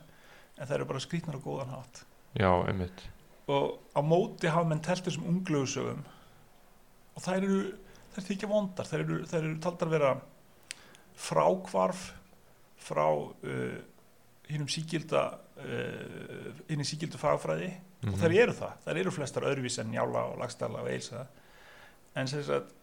en 0.57 0.67
það 0.67 0.75
eru 0.75 0.85
bara 0.85 0.99
skrítnar 0.99 1.35
á 1.35 1.41
góðan 1.43 1.69
hátt. 1.75 2.03
Já, 2.35 2.67
einmitt. 2.67 3.01
Og 3.47 3.79
á 3.95 4.01
móti 4.01 4.47
hafa 4.49 4.65
menn 4.67 4.81
telt 4.81 5.03
þessum 5.05 5.27
unglögu 5.27 5.67
sögum. 5.67 6.03
Og 7.15 7.21
þær 7.23 7.37
eru 7.43 7.77
þær 8.15 8.23
þykja 8.27 8.47
vondar, 8.49 8.85
þær 8.85 8.99
eru, 9.03 9.25
þær 9.25 9.43
eru 9.43 9.59
taldar 9.59 9.89
vera 9.89 10.21
frákvarf 11.15 12.11
frá 12.79 13.05
uh, 13.11 13.77
hinnum 14.49 14.67
síkilda 14.67 15.21
uh, 15.57 16.51
hinnum 16.69 16.85
síkildu 16.87 17.17
fagfræði. 17.17 17.71
Og 18.05 18.11
Mhm. 18.11 18.19
þær 18.21 18.35
eru 18.43 18.53
það, 18.53 18.73
þær 18.85 18.97
eru 18.99 19.11
flestar 19.11 19.43
öðruvís 19.43 19.79
en 19.79 19.91
Njála 19.91 20.25
og 20.33 20.39
Lagstala 20.39 20.81
og 20.83 20.87
Eilsa 20.89 21.27
en 22.15 22.27
sagt 22.27 22.73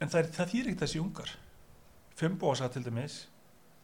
en 0.00 0.08
það, 0.08 0.30
það 0.36 0.50
þýr 0.52 0.66
ekkert 0.70 0.82
þessi 0.86 1.00
ungar 1.02 1.30
Fimbósa 2.20 2.68
til 2.72 2.82
dæmis 2.84 3.26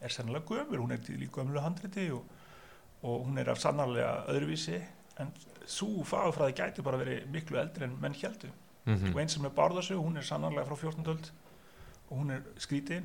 er 0.01 0.09
sennilega 0.13 0.45
gömur, 0.45 0.77
hún 0.83 0.91
er 0.93 1.01
til 1.01 1.17
í 1.23 1.29
gömlu 1.33 1.61
handriti 1.63 2.09
og, 2.13 2.23
og 3.01 3.25
hún 3.25 3.37
er 3.41 3.49
af 3.49 3.57
sannarlega 3.61 4.25
öðruvísi 4.29 4.77
en 5.19 5.31
svo 5.65 6.03
fagfræði 6.05 6.53
gæti 6.59 6.83
bara 6.85 6.99
verið 7.01 7.25
miklu 7.33 7.57
eldri 7.61 7.83
en 7.89 7.97
menn 8.01 8.13
heldur 8.21 8.53
Mhm. 8.87 9.09
og 9.11 9.19
eins 9.19 9.33
sem 9.33 9.43
er 9.43 9.49
Bárðarsög, 9.51 9.97
hún 9.99 10.15
er 10.15 10.21
sannarlega 10.23 10.63
frá 10.69 10.75
14. 10.79 11.03
öld 11.11 11.25
og 12.09 12.17
hún 12.21 12.29
er 12.31 12.41
skrítin 12.57 13.03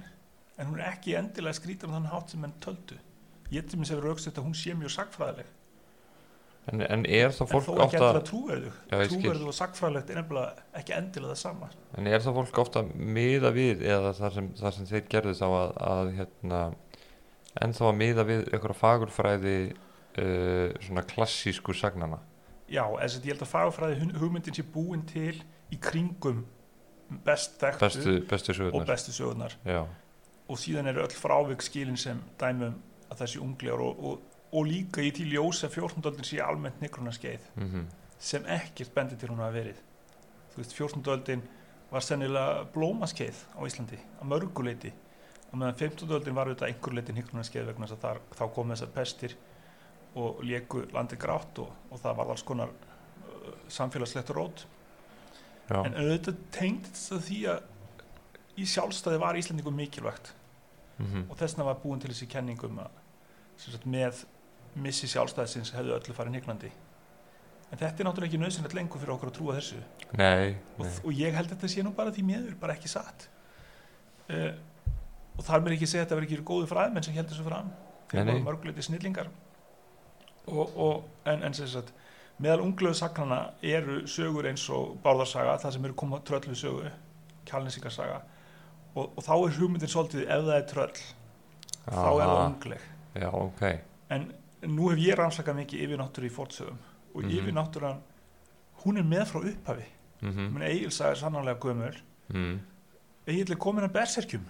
en 0.58 0.66
hún 0.68 0.78
er 0.78 0.92
ekki 0.92 1.16
endilega 1.18 1.56
skrítin 1.58 1.90
á 1.90 1.98
þann 1.98 2.06
hátt 2.12 2.30
sem 2.30 2.40
menn 2.40 2.52
töldu 2.62 2.98
ég 3.50 3.66
til 3.68 3.80
mér 3.80 3.84
sem 3.90 3.98
raukst 4.00 4.28
að 4.30 4.44
hún 4.44 4.54
sé 4.54 4.74
mjög 4.78 4.92
sagfræðileg 4.94 5.46
en, 6.71 6.81
en 6.87 7.04
er 7.09 7.33
en 7.33 7.49
fólk 7.50 7.64
þó 7.66 7.73
ekki 7.73 7.83
ofta 7.83 7.99
endilega 7.99 8.25
trúverðu 8.28 8.73
trúverðu 9.11 9.49
og 9.50 9.57
sagfræðilegt 9.59 10.11
er 10.14 10.21
nefnilega 10.21 10.66
ekki 10.78 10.95
endilega 10.97 11.33
það 11.35 11.40
sama. 11.42 11.71
En 11.99 12.07
er 12.07 12.23
þá 12.23 12.31
fólk 12.38 12.61
ofta 12.62 12.83
miða 12.95 13.50
við 13.57 13.83
eða 13.83 14.12
það 14.19 14.37
sem, 14.37 14.50
það 14.61 14.76
sem 14.78 14.90
þeir 14.92 15.07
gerðu 15.16 15.35
þá 15.40 15.47
að, 15.50 15.73
að 15.92 16.12
hérna 16.21 16.61
en 17.66 17.75
þá 17.76 17.83
að 17.90 17.97
miða 17.99 18.26
við 18.31 18.45
einhverja 18.52 18.78
fagurfræði 18.83 19.57
uh, 19.73 20.69
svona 20.87 21.02
klassísku 21.09 21.75
sagnana 21.76 22.21
já, 22.73 22.85
þess 22.88 23.19
að 23.19 23.26
ég 23.26 23.35
held 23.35 23.42
að 23.45 23.50
fagfræði 23.52 23.99
hun- 24.00 24.14
hugmyndin 24.23 24.57
sé 24.57 24.62
búin 24.64 25.02
til 25.11 25.35
í 25.73 25.76
kringum 25.83 26.45
best 27.26 27.59
þekktu 27.61 27.85
bestu, 27.85 28.14
bestu 28.31 28.71
og 28.73 28.87
bestu 28.88 29.12
sögurnar. 29.12 29.52
Já, 29.69 29.83
og 30.49 30.59
síðan 30.61 30.88
eru 30.88 31.02
öll 31.04 31.12
frávik 31.16 31.61
skilin 31.64 31.99
sem 32.00 32.23
dæmum 32.40 32.78
að 33.12 33.21
þessi 33.21 33.40
unglegar 33.45 33.83
og, 33.85 33.99
og, 34.00 34.23
og 34.52 34.68
líka 34.68 35.02
í 35.04 35.11
til 35.14 35.30
ljósa 35.32 35.71
14. 35.73 36.02
öldin 36.04 36.28
sé 36.28 36.40
almennt 36.44 36.80
nigruna 36.85 37.12
skeið 37.14 37.50
mm 37.56 37.90
sem 38.23 38.44
ekkert 38.47 38.92
bendi 38.94 39.16
til 39.18 39.32
hún 39.32 39.40
hafa 39.42 39.50
verið 39.56 39.78
þú 40.52 40.61
veist, 40.61 40.75
14. 40.78 41.00
öldin 41.11 41.40
var 41.90 42.04
sennilega 42.06 42.61
blómaskeið 42.71 43.40
á 43.59 43.61
Íslandi 43.66 43.99
að 44.21 44.28
mörguleiti 44.30 44.92
og 45.49 45.56
meðan 45.59 45.80
15. 45.80 46.12
öldin 46.18 46.37
var 46.37 46.47
auðvitað 46.47 46.68
einhver 46.68 46.94
leiti 46.94 47.16
nigruna 47.16 47.42
skeið 47.49 47.73
vegna 47.73 47.88
þess 47.88 47.97
að 47.97 48.04
þar, 48.04 48.21
þá 48.38 48.44
kom 48.54 48.71
þessar 48.71 48.92
pestir 48.94 49.35
og 50.23 50.44
léku 50.47 50.85
landi 50.94 51.18
grátt 51.18 51.59
og, 51.64 51.73
og 51.90 52.00
það 52.04 52.16
var 52.21 52.30
alls 52.30 52.47
konar 52.47 52.71
uh, 52.71 53.50
samfélagslegt 53.73 54.30
rót 54.37 54.64
já, 55.66 55.80
en 55.82 55.99
auðvitað 55.99 56.38
tengd 56.54 56.90
það 56.94 57.26
því 57.26 57.40
að 57.56 58.61
í 58.62 58.68
sjálfstæði 58.68 59.23
var 59.25 59.40
Íslandingum 59.40 59.78
mikilvægt 59.82 60.35
mm 61.00 61.26
og 61.26 61.38
þessna 61.40 61.64
var 61.66 61.82
búin 61.82 61.99
til 61.99 62.12
þessi 62.12 62.30
kenningum 62.30 62.78
að 62.85 63.87
með 63.88 64.25
missi 64.75 65.11
sjálfstæðsins 65.11 65.75
hefðu 65.76 65.97
öllu 65.99 66.17
farið 66.17 66.37
niglandi 66.37 66.73
en 67.73 67.81
þetta 67.81 68.02
er 68.02 68.09
náttúrulega 68.09 68.29
ekki 68.29 68.41
nöðsynlegt 68.41 68.75
lengur 68.76 69.00
fyrir 69.00 69.14
okkur 69.14 69.31
að 69.31 69.37
trúa 69.38 69.55
þessu. 69.57 69.79
Nei, 70.21 70.59
og, 70.76 70.83
nei. 70.85 70.97
og 71.09 71.14
ég 71.17 71.38
held 71.38 71.49
að 71.49 71.55
þetta 71.55 71.71
sé 71.73 71.85
nú 71.85 71.95
bara 71.97 72.12
því 72.12 72.25
miður 72.29 72.59
bara 72.61 72.76
ekki 72.76 72.91
satt. 72.93 73.25
Uh, 74.29 74.52
og 75.38 75.47
þar 75.47 75.64
mér 75.64 75.76
ekki 75.79 75.88
segja 75.88 76.02
að 76.02 76.11
þetta 76.11 76.19
verið 76.19 76.35
ekki 76.35 76.47
góðu 76.50 76.69
fræðmenn 76.69 77.07
sem 77.07 77.17
heldur 77.17 77.33
þessu 77.33 77.47
fram. 77.47 77.71
Þeir 78.12 78.29
voru 78.29 78.45
mörguleiti 78.45 78.85
snillingar. 78.85 79.31
Og, 80.52 80.76
og 80.76 81.31
en, 81.33 81.47
en 81.49 81.57
sem 81.57 81.71
sagt 81.71 81.95
meðal 82.43 82.67
unglöðu 82.67 82.99
sagnana 82.99 83.41
eru 83.64 84.02
sögur 84.11 84.50
eins 84.50 84.67
og 84.75 84.99
Bárðarsaga 85.05 85.57
það 85.62 85.76
sem 85.76 85.88
eru 85.88 85.97
koma 86.02 86.21
tröllu 86.26 86.57
sögu 86.59 86.91
kjálnisingarsaga 87.49 88.21
og, 88.97 89.07
og 89.07 89.21
þá 89.23 89.33
er 89.37 89.57
hugmyndin 89.61 89.93
svolítið 89.93 90.26
ef 90.26 90.47
það 90.49 90.57
er 90.57 90.67
tröll 90.73 91.02
þá 91.87 91.95
er 91.95 92.09
það 92.11 92.26
Aha, 92.26 92.47
ungleg. 92.49 92.88
Já, 93.14 93.29
ok 93.31 93.62
en 94.62 94.76
nú 94.76 94.90
hef 94.90 94.99
ég 95.02 95.19
rannsakað 95.19 95.59
mikið 95.61 95.85
yfirnáttúru 95.87 96.28
í 96.28 96.33
fortsögum 96.33 96.78
og 97.14 97.23
mm 97.23 97.28
Mhm. 97.28 97.38
yfirnáttúran 97.38 98.00
hún 98.85 98.99
er 98.99 99.04
með 99.04 99.26
frá 99.31 99.40
upphafi. 99.42 99.87
Mm 100.23 100.31
mm. 100.37 100.62
Egilsaga 100.62 101.11
er 101.11 101.16
sannarlega 101.16 101.59
gömul. 101.61 101.97
Mm. 102.33 102.61
Egil 103.26 103.50
er 103.52 103.57
komin 103.57 103.85
að 103.85 103.92
berserkjum. 103.92 104.45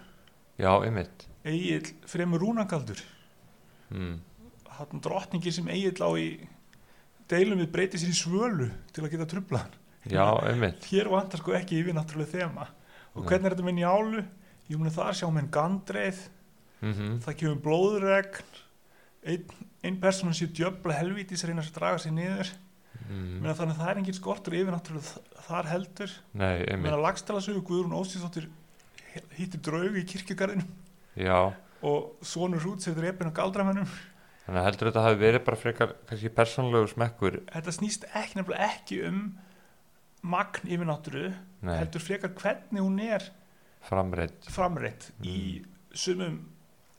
Já, 0.59 0.73
einmitt. 0.85 1.27
Egil 1.45 1.95
fremur 2.07 2.41
rúnagaldur 2.41 3.01
mm. 3.91 4.21
hann 4.79 5.01
drottningir 5.01 5.53
sem 5.53 5.69
Egil 5.69 5.97
á 6.01 6.11
í 6.17 6.47
deilum 7.29 7.59
við 7.59 7.73
breytir 7.73 8.01
sér 8.01 8.13
í 8.13 8.17
svölu 8.17 8.69
til 8.93 9.05
að 9.05 9.11
geta 9.15 9.27
trubla 9.27 9.65
hann. 9.65 9.75
Já, 10.11 10.25
einmitt. 10.49 10.85
Hér 10.91 11.09
vantar 11.09 11.41
sko 11.41 11.55
ekki 11.57 11.81
yfirnáttúrulega 11.83 12.43
þema. 12.43 12.69
Og 13.15 13.27
hvernig 13.27 13.47
er 13.47 13.55
þetta 13.55 13.67
með 13.67 13.79
njálu? 13.81 14.23
Ég 14.69 14.79
muni 14.79 14.91
þar 14.95 15.15
sjá 15.19 15.29
með 15.31 15.51
gandreið. 15.51 16.23
Mm 16.83 17.19
það 17.23 17.37
kemur 17.39 17.61
blóðregn. 17.63 18.57
Einn 19.23 19.45
ein 19.83 19.99
persónan 20.03 20.37
sé 20.37 20.49
djöfla 20.55 20.97
helvítis 20.99 21.45
reyna 21.47 21.65
að 21.65 21.75
draga 21.77 22.01
sig 22.03 22.15
niður. 22.15 22.51
Mm. 23.09 23.41
Meina, 23.43 23.55
þannig 23.59 23.75
að 23.75 23.81
það 23.83 23.91
er 23.91 24.01
engin 24.01 24.17
skortur 24.17 24.57
yfir 24.57 24.75
náttúrulega 24.75 25.45
þar 25.49 25.71
heldur. 25.73 26.13
Nei, 26.33 26.55
einmitt. 26.61 26.85
Meðan 26.87 27.03
lagstalasögu 27.03 27.65
Guðrún 27.67 27.97
Óstíðsdóttir 27.99 28.47
hittir 29.37 29.61
draug 29.65 29.99
í 29.99 30.05
kirkjugarðinu 30.09 30.65
já, 31.19 31.53
og 31.85 32.25
sonur 32.25 32.63
hrút 32.65 32.85
sér 32.85 32.97
drepin 32.97 33.33
á 33.33 33.37
galdramennum 33.37 33.89
þannig 34.47 34.61
að 34.61 34.69
heldur 34.69 34.91
þetta 34.91 35.05
hafi 35.07 35.21
verið 35.21 35.45
bara 35.47 35.61
frekar 35.61 35.95
kannski 36.09 36.33
persónlegu 36.37 36.91
smekkur? 36.93 37.41
Þetta 37.53 37.77
snýst 37.77 38.07
ekki 38.11 38.39
nefnilega 38.39 38.71
ekki 38.71 39.01
um 39.09 39.21
magn 40.33 40.71
yfir 40.71 40.89
náttúru 40.89 41.27
nei, 41.67 41.77
heldur 41.77 42.05
frekar 42.05 42.35
hvernig 42.39 42.85
hún 42.85 42.99
er 43.05 43.29
framreitt 43.87 44.49
framreitt 44.55 45.11
í 45.27 45.37
sumum 45.93 46.41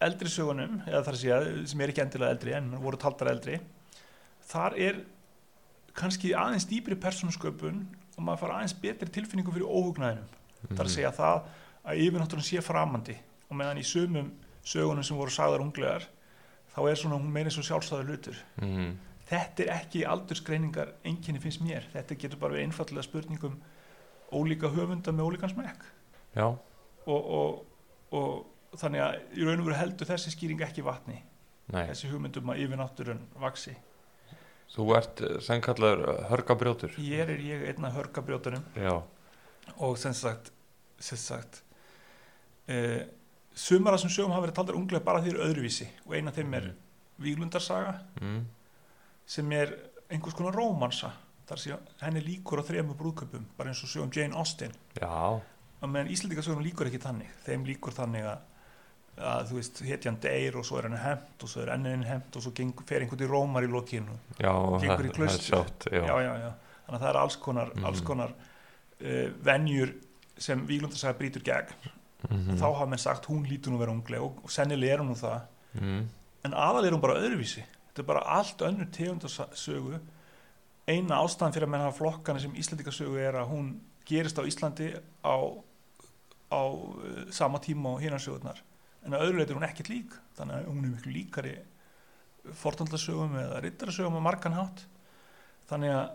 eldri 0.07 0.31
sögunum 0.31 0.79
eða 0.85 1.03
þar 1.05 1.17
að 1.17 1.21
segja, 1.21 1.39
sem 1.71 1.81
er 1.81 1.93
ekki 1.93 2.03
endilega 2.03 2.35
eldri 2.35 2.55
en 2.57 2.71
voru 2.83 2.99
taldar 3.01 3.31
eldri 3.33 3.59
þar 4.49 4.77
er 4.79 5.01
kannski 5.97 6.33
aðeins 6.37 6.67
dýpri 6.69 6.97
persónusköpun 6.99 7.83
og 8.17 8.25
maður 8.25 8.41
fara 8.43 8.59
aðeins 8.59 8.75
betri 8.81 9.11
tilfinningu 9.13 9.53
fyrir 9.53 9.69
óhugnaðinum. 9.69 10.39
Mm. 10.63 10.75
þar 10.77 10.87
að 10.87 10.93
segja 10.93 11.13
það 11.17 11.47
að 11.83 12.01
yfirnáttúrun 12.05 12.45
sé 12.47 12.61
framandi 12.63 13.15
og 13.49 13.57
meðan 13.59 13.81
í 13.81 13.87
sumum 13.87 14.29
sögunum 14.63 15.03
sem 15.03 15.17
voru 15.19 15.33
sagðar 15.33 15.63
unglegar 15.65 16.05
þá 16.73 16.79
er 16.87 16.99
svona 16.99 17.19
hún 17.19 17.33
meira 17.33 17.51
svo 17.53 17.63
sjálfstæður 17.67 18.13
hlutur. 18.13 18.39
Mm. 18.61 18.93
þetta 19.29 19.65
er 19.65 19.73
ekki 19.75 20.05
aldursgreiningar 20.07 20.93
enginni 21.07 21.41
finnst 21.43 21.61
mér, 21.63 21.85
þetta 21.93 22.17
getur 22.19 22.39
bara 22.41 22.55
verið 22.55 22.69
einfallega 22.69 23.05
spurningum 23.05 23.59
ólíka 24.33 24.71
höfunda 24.73 25.13
með 25.13 25.29
ólíkan 25.29 25.53
smekk. 25.53 25.85
Já, 26.33 26.47
og, 26.47 27.21
og, 27.37 27.59
og 28.15 28.52
þannig 28.81 29.05
að 29.05 29.15
í 29.37 29.47
raun 29.47 29.61
og 29.61 29.67
veru 29.69 29.79
heldur 29.79 30.09
þessi 30.09 30.33
skýring 30.33 30.61
ekki 30.65 30.85
vatni 30.85 31.19
nei. 31.73 31.85
þessi 31.89 32.11
hugmyndum 32.11 32.53
að 32.53 32.63
yfirnáttúrun 32.65 33.25
vaksi 33.41 33.75
þú 34.73 34.87
ert 34.97 35.21
eh, 35.23 35.39
sem 35.43 35.61
kallar 35.63 36.01
hörgabrjótur. 36.31 36.95
Hér 36.97 37.33
er 37.35 37.43
ég 37.43 37.65
einna 37.71 37.91
hörgabrjótunum. 37.93 38.63
Já, 38.79 38.95
og 39.77 39.97
sem 40.01 40.15
sagt, 40.17 40.51
sem 40.99 41.19
sagt 41.19 41.61
uh, 42.67 43.03
sumar 43.53 43.93
af 43.93 44.01
þessum 44.01 44.13
sögum 44.15 44.33
hafa 44.35 44.47
verið 44.47 44.57
taldar 44.59 44.79
unglega 44.79 45.05
bara 45.05 45.21
því 45.23 45.33
eru 45.33 45.45
öðruvísi. 45.47 45.89
Og 46.07 46.17
eina 46.17 46.33
þeim 46.35 46.57
er 46.59 46.71
Víglundarsaga 47.23 47.97
mm. 48.21 48.39
sem 49.29 49.51
er 49.55 49.75
einhvers 50.09 50.37
konar 50.37 50.57
rómansa. 50.57 51.13
Þar 51.47 51.59
sé 51.59 51.77
henni 52.01 52.23
líkur 52.23 52.63
á 52.63 52.67
þremur 52.67 52.97
brúðköpum 52.97 53.45
bara 53.57 53.71
eins 53.71 53.83
og 53.83 53.91
sögum 53.91 54.13
Jane 54.15 54.35
Austen. 54.39 54.73
Já, 54.97 55.37
og 55.83 55.91
meðan 55.91 56.11
Íslandingasögum 56.13 56.63
líkur 56.63 56.89
ekki 56.89 57.01
þannig. 57.03 57.31
Þeim 57.43 57.67
líkur 57.67 57.95
þannig 57.95 58.25
að, 58.31 58.43
að 59.17 59.49
þú 59.51 59.55
veist, 59.59 59.81
hetjan 59.85 60.17
deyr 60.23 60.55
og 60.57 60.65
svo 60.65 60.79
er 60.79 60.87
henni 60.87 60.97
hemt 61.03 61.43
og 61.45 61.49
svo 61.51 61.61
er 61.61 61.69
henni 61.75 62.05
hemt 62.09 62.35
og 62.35 62.41
svo 62.41 62.51
geng, 62.57 62.73
fer 62.87 63.01
einhvern 63.03 63.21
í 63.21 63.29
rómar 63.29 63.63
í 63.63 63.69
lokinu 63.69 64.15
já 64.39 64.53
Gengur 64.81 65.05
í 65.05 65.11
já. 66.41 66.53
þannig 66.87 66.97
að 66.97 67.03
það 67.03 67.09
er 67.09 67.19
alls 67.21 67.35
konar, 67.37 67.69
Mhm. 67.75 67.85
alls 67.85 68.01
konar 68.01 68.33
uh, 68.33 69.29
venjur 69.45 69.93
sem 70.37 70.65
Víglundarsaga 70.67 71.17
brýtur 71.19 71.43
gegn 71.43 71.75
Mhm. 72.29 72.55
þá 72.57 72.63
hafa 72.73 72.85
menn 72.87 72.99
sagt 72.99 73.25
hún 73.27 73.45
lítur 73.45 73.71
nú 73.71 73.77
vera 73.77 73.91
ungleg 73.91 74.21
og, 74.21 74.37
og 74.43 74.49
sennilega 74.49 74.93
er 74.93 74.99
hún 74.99 75.09
nú 75.11 75.15
það 75.19 75.41
mm. 75.81 76.07
en 76.45 76.53
aðal 76.53 76.85
er 76.87 76.91
hún 76.95 77.01
bara 77.01 77.19
öðruvísi 77.19 77.63
þetta 77.91 77.99
er 77.99 78.03
bara 78.07 78.19
allt 78.39 78.57
önnur 78.61 78.87
tegundarsögu 78.91 79.99
eina 80.87 81.19
ástæðan 81.21 81.53
fyrir 81.53 81.67
að 81.67 81.69
menn 81.69 81.81
hafa 81.85 81.97
flokkana 81.97 82.39
sem 82.39 82.53
Íslandikasögu 82.55 83.17
er 83.19 83.33
að 83.35 83.49
hún 83.51 83.79
gerist 84.07 84.39
á 84.39 84.43
Íslandi 84.47 84.89
á, 85.23 85.35
á 86.51 86.61
uh, 86.63 87.31
sama 87.31 87.59
tíma 87.59 87.93
og 87.93 88.01
hinarsögurnar 88.01 88.57
en 89.03 89.15
að 89.15 89.27
öðru 89.27 89.39
leiti 89.39 89.53
er 89.53 89.59
hún 89.59 89.67
ekkert 89.67 89.91
lík 89.91 90.17
þannig 90.37 90.57
að 90.57 90.67
hún 90.71 90.83
er 90.83 90.93
miklu 90.93 91.13
líkari 91.13 91.53
fortandarsögum 92.59 93.37
eða 93.39 93.61
rittarasögum 93.63 94.19
á 94.19 94.27
margan 94.27 94.57
hátt. 94.57 94.83
Þannig 95.69 95.95
að 95.95 96.07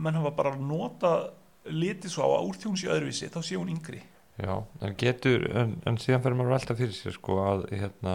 menn 0.00 0.16
hafa 0.16 0.32
bara 0.36 0.54
notað 0.56 1.30
litið 1.68 2.14
svo 2.14 2.24
á 2.24 2.30
að 2.38 2.46
úr 2.48 2.60
því 2.60 2.70
hún 2.70 2.80
sé 2.80 2.92
öðruvísi 2.94 3.30
þá 3.32 3.40
sé 3.44 3.58
hún 3.60 3.72
yngri. 3.74 4.00
Já, 4.40 4.54
en 4.80 4.94
getur, 4.96 5.44
en, 5.52 5.74
en 5.84 5.98
síðan 6.00 6.22
fyrir 6.24 6.38
maður 6.38 6.54
velta 6.54 6.76
fyrir 6.78 6.96
sér 6.96 7.16
sko 7.16 7.36
að, 7.44 7.66
hérna, 7.74 8.14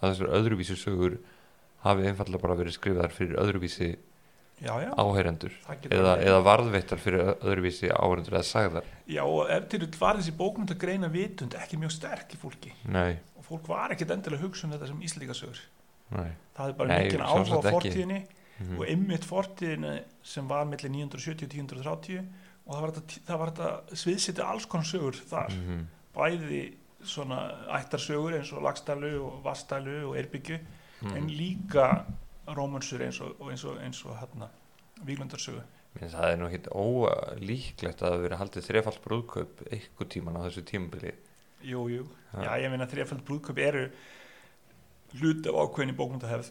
að 0.00 0.08
þessar 0.08 0.32
öðruvísi 0.40 0.78
sögur 0.78 1.20
hafi 1.84 2.08
einfallega 2.10 2.42
bara 2.42 2.58
verið 2.58 2.74
skrifaðar 2.74 3.14
fyrir 3.14 3.38
öðruvísi 3.40 3.92
áheyrendur 4.68 5.52
eða, 5.90 6.14
eða 6.20 6.40
varðveittar 6.44 6.98
fyrir 7.00 7.20
öðruvísi 7.40 7.88
áheyrendur 7.90 8.34
eða 8.36 8.42
sagðar. 8.48 8.84
já, 9.08 9.22
og 9.24 9.50
ef 9.50 9.68
til 9.68 9.80
dæmis 9.80 10.00
var 10.00 10.16
þessi 10.20 10.34
bókmynd 10.36 10.74
að 10.74 10.78
greina 10.84 11.08
vitund 11.08 11.54
ekki 11.54 11.78
mjög 11.80 11.92
sterk 11.96 12.34
í 12.34 12.40
fólki 12.40 12.72
Nei, 12.84 13.16
og 13.38 13.44
fólk 13.46 13.68
var 13.68 13.90
ekkit 13.94 14.10
endilega 14.10 14.42
hugsa 14.44 14.66
um 14.66 14.72
þetta 14.74 14.86
sem 14.90 15.00
íslendingasögur 15.06 15.62
nei. 16.10 16.30
það 16.56 16.64
hefði 16.66 16.76
bara 16.82 16.88
Nei, 16.88 17.04
mikið 17.06 17.24
áhuga 17.24 17.56
á 17.56 17.72
fortíðinni 17.72 18.20
Mm 18.60 18.76
og 18.76 18.84
ymmit 18.92 19.24
fortíðinni 19.24 20.02
sem 20.22 20.44
var 20.48 20.66
millir 20.68 20.90
970 20.92 21.46
og 21.46 21.54
1030 21.80 22.18
og 22.66 22.74
það 22.74 22.82
var 22.82 22.90
þetta, 22.92 23.20
þetta 23.30 23.96
sviðsiti 23.96 24.42
alls 24.44 24.66
konar 24.68 24.84
sögur 24.84 25.16
þar 25.30 25.48
-hmm. 25.48 25.86
bæði 26.12 26.60
svona 27.02 27.38
ættarsögur 27.78 28.36
eins 28.36 28.52
og 28.52 28.60
Lagstælu 28.62 29.14
og 29.24 29.40
Vastælu 29.44 30.10
og 30.10 30.16
Eirbyggju 30.20 30.58
Mhm. 31.00 31.16
en 31.16 31.28
líka 31.32 32.04
rómansur 32.56 33.02
eins 33.04 33.20
og, 33.20 33.36
eins 33.50 33.64
og, 33.64 33.78
eins 33.82 34.04
og 34.04 34.16
hérna, 34.20 34.50
Víglundarsögu. 35.06 35.62
Menn 35.96 36.12
það 36.12 36.32
er 36.32 36.38
nú 36.38 36.48
hitt 36.52 36.68
ólíklegt 36.70 38.02
að 38.02 38.12
það 38.14 38.24
verið 38.24 38.40
haldið 38.40 38.66
þrefald 38.68 39.00
brúðkaup 39.04 39.62
eitthvað 39.70 40.10
tíman 40.14 40.38
á 40.38 40.44
þessu 40.46 40.64
tímabili. 40.68 41.14
Jú, 41.66 41.88
jú, 41.90 42.08
Ja. 42.32 42.42
já 42.42 42.64
ég 42.64 42.70
meina 42.70 42.86
þrjafald 42.86 43.24
brúðköp 43.26 43.58
eru 43.58 43.90
hluti 45.18 45.50
af 45.50 45.56
ákveðin 45.66 45.92
í 45.92 45.96
bókmyndahefð 45.98 46.50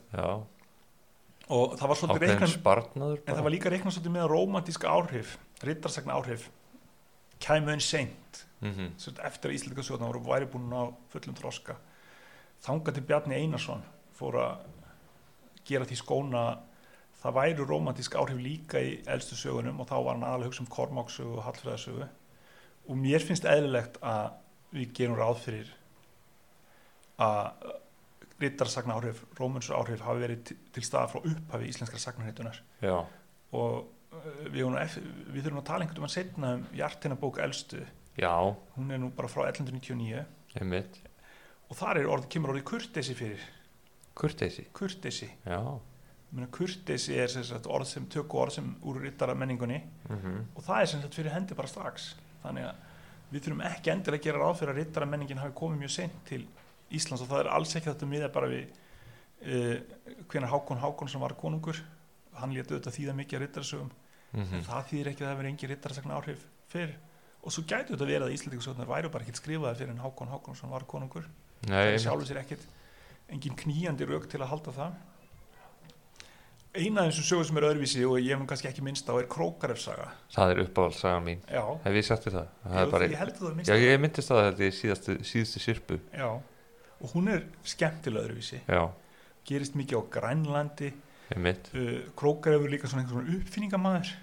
og 1.50 1.78
það 1.80 1.88
var 1.88 1.98
svolítið 1.98 2.48
spartnaður 2.52 3.22
en 3.24 3.36
það 3.36 3.46
var 3.46 3.54
líka 3.54 3.72
reiknað 3.72 3.96
svolítið 3.96 4.14
með 4.16 4.26
að 4.26 4.34
rómantíska 4.34 4.92
áhrif 4.92 5.38
rittarsagna 5.64 6.18
áhrif 6.20 6.50
kæmu 7.40 7.72
enn 7.72 7.82
seint. 7.82 8.46
Mm 8.60 8.74
-hmm. 8.74 9.20
eftir 9.24 9.50
að 9.50 9.56
Íslandika 9.56 9.82
sjóðna 9.82 10.12
voru 10.12 10.20
væri 10.20 10.46
búin 10.46 10.74
á 10.76 10.92
fullum 11.10 11.36
þroska. 11.36 11.76
Þanga 12.62 12.92
til 12.94 13.04
Bjarni 13.04 13.36
Einarsson 13.36 13.84
fór 14.20 14.36
að 14.36 14.58
gera 15.70 15.88
því 15.88 16.00
skóna 16.00 16.44
það 17.20 17.36
væru 17.36 17.68
rómantísk 17.68 18.16
áhrif 18.16 18.40
líka 18.40 18.82
í 18.84 18.96
elstu 19.12 19.38
sögunum 19.40 19.82
og 19.82 19.90
þá 19.90 19.98
var 19.98 20.16
hann 20.16 20.26
aðalega 20.28 20.46
að 20.46 20.52
hugsa 20.52 20.64
um 20.64 20.72
Kormáksögu 20.76 21.36
og 21.36 21.46
Hallfræðasögu. 21.48 22.08
Og 22.90 22.98
mér 23.00 23.26
finnst 23.26 23.48
eðlilegt 23.50 24.00
að 24.06 24.32
við 24.74 24.94
gerum 25.00 25.20
ráð 25.20 25.44
fyrir 25.44 25.76
að 27.20 27.76
rittarsagna 28.40 28.96
áhrif, 28.96 29.24
rómansur 29.36 29.76
áhrif 29.76 30.04
hafi 30.06 30.24
verið 30.24 30.44
til, 30.48 30.84
staða 30.86 31.10
frá 31.12 31.26
upphafi 31.28 31.68
íslenskra 31.68 32.00
sagnarheitunar 32.00 32.62
Já, 32.80 32.96
og 33.52 33.74
uh, 34.16 34.44
við, 34.48 34.70
við 35.34 35.44
þurfum 35.44 35.60
að 35.60 35.68
tala 35.68 35.84
einhvern 35.84 36.06
veginn 36.06 36.14
setna 36.16 36.54
um 36.56 36.66
Hjartina 36.72 37.20
bók 37.20 37.42
elstu. 37.44 37.84
Já, 38.20 38.32
hún 38.78 38.96
er 38.96 39.02
nú 39.04 39.12
bara 39.16 39.32
frá 39.32 39.50
1199 39.50 40.24
einmitt. 40.56 41.02
og 41.68 41.80
þar 41.82 42.00
er 42.00 42.12
orð, 42.16 42.30
kemur 42.32 42.54
orðið 42.54 42.70
kurteisi 42.72 43.18
fyrir 43.20 43.44
Já. 45.46 45.62
Meina, 46.30 46.48
kurteisi 46.54 47.16
er 47.18 47.32
sem 47.34 47.46
sagt, 47.48 47.66
orð 47.66 47.88
sem 47.90 48.06
tökku 48.12 48.38
orð 48.38 48.60
sem 48.60 48.68
úr 48.86 49.00
rittara 49.02 49.34
menningunni 49.34 49.80
Mm 50.10 50.46
og 50.56 50.64
það 50.64 50.82
er 50.82 50.90
sem 50.92 51.02
sagt 51.02 51.16
fyrir 51.16 51.34
hendi 51.34 51.56
bara 51.56 51.68
strax. 51.68 52.16
Þannig 52.44 52.68
að 52.68 52.76
við 53.32 53.44
þurfum 53.46 53.62
ekki 53.62 53.92
endilega 53.92 54.22
að 54.22 54.26
gera 54.26 54.44
ráð 54.44 54.60
fyrir 54.60 54.74
að 54.74 54.80
rittara 54.82 55.06
menningin 55.06 55.42
hafi 55.42 55.54
komið 55.56 55.80
mjög 55.80 55.92
seint 55.92 56.20
til 56.26 56.48
Íslands. 56.90 57.24
Og 57.24 57.30
það 57.30 57.40
er 57.40 57.52
alls 57.54 57.76
ekki 57.76 57.90
þetta 57.90 58.06
miða 58.06 58.30
bara 58.30 58.48
við 58.48 58.66
uh, 59.46 59.78
hvenar 60.28 60.50
Hákon 60.50 60.82
Hákonsson 60.84 61.22
var 61.22 61.34
konungur. 61.34 61.82
Hann 62.34 62.54
léti 62.54 62.74
auðvitað 62.74 62.98
þýða 62.98 63.16
mikið 63.16 63.38
að 63.38 63.44
rittarasögum 63.46 63.92
-hmm. 64.34 64.56
en 64.56 64.66
það 64.66 64.90
þýðir 64.90 65.12
ekki 65.12 65.24
að 65.24 65.30
það 65.30 65.38
veri 65.38 65.50
engin 65.50 65.70
rittarasagna 65.70 66.18
áhrif 66.18 66.46
fyrir 66.70 66.98
og 67.40 67.54
svo 67.54 67.64
gæti 67.64 67.94
þetta 67.94 68.06
verið 68.06 68.28
að 68.28 68.36
Íslandíkusögnar 68.36 68.90
væru 68.90 69.10
bara 69.10 69.24
ekkert 69.24 69.42
skrifaðar 69.42 69.78
fyrir 69.80 69.94
en 69.94 70.04
Hákon 70.04 70.32
Hákonsson 70.34 70.70
var 70.70 70.84
konungur. 70.84 71.26
Nei, 71.68 71.76
það 71.76 71.94
er 71.94 72.04
sjálfur 72.04 72.28
sér 72.28 72.42
ekkert 72.44 72.66
engin 73.32 73.56
knýjandi 73.56 74.08
rauk 74.10 74.28
til 74.32 74.42
að 74.42 74.52
halda 74.54 74.72
það. 74.76 74.98
Eina 76.80 77.02
af 77.02 77.10
þessum 77.10 77.26
sögur 77.26 77.48
sem 77.50 77.58
er 77.58 77.66
öðruvísi 77.66 78.04
og 78.06 78.20
ég 78.22 78.36
hef 78.38 78.44
kannski 78.52 78.68
ekki 78.70 78.84
minnst 78.86 79.08
á 79.10 79.14
er 79.18 79.26
Krókarefsaga 79.32 80.06
það 80.36 80.52
er 80.54 80.60
uppáhaldsagan 80.68 81.24
mín. 81.26 81.40
já, 81.50 81.64
Hef 81.84 81.96
ég 81.98 82.06
sagt 82.06 82.28
Jú, 82.30 82.92
bara, 82.92 83.08
ég 83.10 83.56
minnst 83.58 83.72
já, 83.72 83.76
ég 83.82 84.00
myndist 84.04 84.30
það 84.30 84.42
þetta 84.52 84.68
í 84.68 84.76
síðastu, 84.78 85.16
síðustu 85.26 85.60
sirpu. 85.64 85.98
já, 86.14 86.30
og 87.02 87.14
hún 87.16 87.28
er 87.34 87.42
skemmtilega 87.66 88.28
öðruvísi. 88.28 88.62
Já, 88.70 88.84
gerist 89.50 89.74
mikið 89.76 89.98
á 89.98 90.02
Grænlandi. 90.14 90.94
Uh, 91.30 92.10
Krókarefur 92.18 92.70
líka 92.70 92.88
svona 92.90 93.06
svona 93.10 93.30
uppfinningamæður 93.38 94.14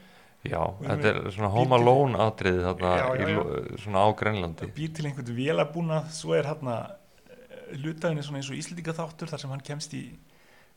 Já, 0.46 0.62
þetta 0.82 1.10
er 1.10 1.18
svona 1.34 1.50
home 1.54 1.74
alone 1.78 2.18
atriði 2.18 2.62
þarna 2.64 2.90
Já, 2.98 3.06
já, 3.14 3.26
í 3.26 3.34
já. 3.34 3.78
svona 3.82 4.02
á 4.02 4.08
Grænlandi. 4.18 4.70
býr 4.74 4.94
til 4.94 5.06
einhvern 5.06 5.34
vélabúna 5.34 6.00
svo 6.10 6.34
er 6.34 6.46
hérna 6.46 6.74
hlutaðinni 7.72 8.22
svona 8.22 8.38
eins 8.40 8.50
og 8.50 8.56
Íslendinga 8.60 8.92
þáttur 8.96 9.28
þar 9.32 9.40
sem 9.42 9.50
hann 9.50 9.60
kemst 9.66 9.94
í 9.94 10.02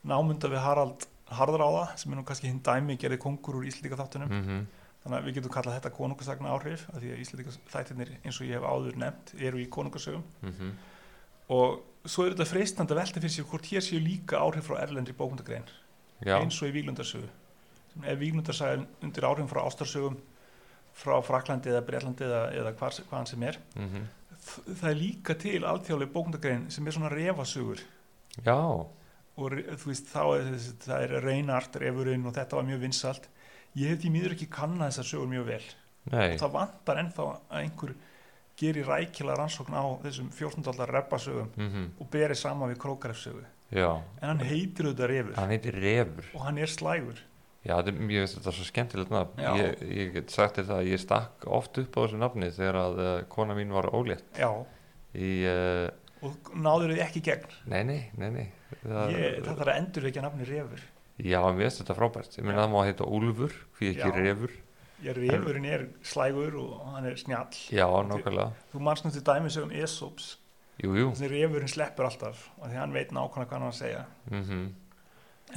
námunda 0.04 0.48
við 0.50 0.62
Harald 0.64 1.08
Harðráða 1.30 1.98
sem 1.98 2.12
er 2.12 2.18
nú 2.18 2.24
kannski 2.26 2.48
hinn 2.50 2.62
dæmi 2.66 2.98
gerði 2.98 3.18
kongur 3.22 3.60
úr 3.60 3.68
Íslendinga 3.70 4.00
þáttunum 4.04 4.30
Mm 4.32 4.68
þannig 5.00 5.16
að 5.22 5.26
við 5.30 5.36
getum 5.38 5.52
kallað 5.52 5.76
þetta 5.80 5.90
konungasagna 5.96 6.50
áhrif 6.52 6.82
af 6.92 6.98
því 7.00 7.12
að 7.14 7.20
Íslendinga 7.24 7.52
þættirnir 7.72 8.10
eins 8.26 8.40
og 8.42 8.48
ég 8.50 8.58
hef 8.58 8.66
áður 8.68 8.98
nefnt 9.00 9.30
eru 9.40 9.58
í 9.64 9.68
konungasögum. 9.72 10.24
-hmm. 10.44 10.72
og 11.50 11.80
svo 12.06 12.26
er 12.26 12.34
þetta 12.36 12.46
freistandi 12.50 12.94
að 12.94 13.00
velta 13.00 13.20
fyrir 13.22 13.32
sér 13.32 13.46
hvort 13.48 13.66
hér 13.72 13.82
séu 13.82 14.00
líka 14.04 14.38
áhrif 14.44 14.68
frá 14.68 14.82
erlendri 14.84 15.14
bókundagrein 15.16 15.64
eins 16.44 16.62
og 16.62 16.68
í 16.68 16.72
Víglundarsögu 16.76 17.30
sem 17.94 18.04
er 18.04 18.16
Víglundarsaga 18.20 18.86
undir 19.02 19.24
áhrifum 19.24 19.48
frá 19.48 19.62
ástarsögum 19.66 20.18
frá 20.94 21.22
Fraklandi 21.24 21.70
eða 21.70 21.82
Breitlandi 21.86 22.24
eða, 22.28 22.42
eða 22.60 22.72
hvar, 22.76 22.92
hvaðan 23.10 23.28
sem 23.28 23.44
er 23.44 23.58
mm 23.76 23.84
Þ- 24.29 24.29
það 24.44 24.90
er 24.92 25.00
líka 25.00 25.36
til 25.40 25.60
alþjóðleg 25.68 26.14
bókundagrein 26.14 26.70
sem 26.74 26.88
er 26.88 26.96
svona 26.96 27.12
refasögur. 27.14 27.82
Já, 28.46 28.60
og 29.40 29.56
þú 29.82 29.92
veist 29.92 30.10
þá 30.12 30.22
er 30.38 30.50
það 30.86 31.04
er 31.06 31.14
Reinart, 31.24 31.76
refurinn 31.80 32.26
og 32.28 32.36
þetta 32.36 32.60
var 32.60 32.68
mjög 32.68 32.82
vinsalt 32.88 33.30
ég 33.78 33.94
hef 33.94 34.02
því 34.02 34.12
miður 34.14 34.36
ekki 34.36 34.50
kannað 34.52 34.92
þessar 34.92 35.10
sögur 35.12 35.32
mjög 35.32 35.46
vel. 35.50 35.64
Nei, 36.10 36.34
og 36.34 36.42
það 36.42 36.54
vantar 36.56 37.02
ennþá 37.04 37.26
að 37.30 37.60
einhver 37.60 37.96
gerir 38.60 38.88
rækilega 38.90 39.38
rannsókn 39.40 39.76
á 39.78 39.84
þessum 40.04 40.30
14. 40.36 40.68
aldar 40.72 40.94
repasögum 40.96 41.50
mm 41.56 41.88
og 42.00 42.10
berið 42.12 42.40
saman 42.42 42.72
við 42.74 42.82
Krókarefsögu 42.84 43.46
en 43.72 44.26
hann 44.26 44.40
heitir 44.44 44.90
auðvitað 44.90 45.12
refur. 45.14 45.36
Hann 45.38 45.54
heitir 45.54 45.76
Refur. 45.80 46.30
og 46.34 46.42
hann 46.48 46.58
er 46.58 46.72
slægur 46.72 47.20
Já, 47.66 47.74
þetta 47.76 47.92
er 47.92 47.98
mjög, 48.08 48.28
þetta 48.34 48.50
er 48.52 48.56
svo 48.56 48.66
skemmtilegt 48.70 49.10
nafn. 49.12 49.42
Já. 49.44 49.50
Ég, 49.60 49.82
ég 50.00 50.12
get 50.16 50.32
sagt 50.32 50.56
þér 50.60 50.68
það 50.70 50.78
að 50.80 50.92
ég 50.94 51.02
stakk 51.04 51.48
oft 51.60 51.80
upp 51.82 51.98
á 51.98 52.00
þessu 52.06 52.20
nafni 52.22 52.52
þegar 52.56 52.78
að 52.86 53.02
uh, 53.04 53.10
kona 53.34 53.58
mín 53.58 53.74
var 53.76 53.90
ólétt 53.92 54.40
já, 54.40 54.48
í, 55.20 55.32
uh, 55.50 55.90
og 56.24 56.54
náður 56.56 56.94
þau 56.96 57.04
ekki 57.04 57.22
gegn 57.28 57.58
nei, 57.68 57.82
nei, 57.84 58.00
nei, 58.16 58.30
nei. 58.38 58.48
Það, 58.86 59.12
ég, 59.18 59.38
það 59.44 59.60
þarf 59.60 59.68
að 59.74 59.76
endur 59.82 60.08
ekki 60.12 60.24
nafni 60.24 60.48
refur 60.48 60.88
Já, 61.20 61.42
mér 61.52 61.66
finnst 61.68 61.82
þetta 61.84 61.96
frábært. 61.98 62.36
Ég 62.40 62.46
meina 62.48 62.62
Já. 62.62 62.64
það 62.64 62.72
má 62.72 62.80
heita 62.88 63.08
Úlfur, 63.12 63.56
því 63.76 63.88
ekki 63.92 64.08
Já. 64.08 64.16
Refur. 64.24 64.54
ég, 65.04 65.18
refurinn 65.20 65.66
er 65.68 65.84
slægur 66.08 66.56
og 66.64 66.76
hann 66.94 67.08
er 67.12 67.20
snjall 67.20 67.60
Já, 67.76 67.88
nákvæmlega. 68.08 68.54
þú 68.72 68.84
manst 68.88 69.04
nú 69.08 69.12
til 69.16 69.24
dæmis 69.28 69.58
um 69.60 69.72
Esops 69.72 70.38
Jú, 70.80 70.94
jú. 70.96 71.10
þessi 71.12 71.28
refurinn 71.34 71.72
sleppur 71.72 72.08
alltaf 72.08 72.46
og 72.60 72.70
því 72.72 72.80
hann 72.80 72.96
veit 72.96 73.12
nákvæmlega 73.12 73.50
hvað 73.52 73.58
hann 73.60 73.68
á 73.68 73.72
að 73.72 73.82
segja 73.84 74.06
Mm 74.32 74.70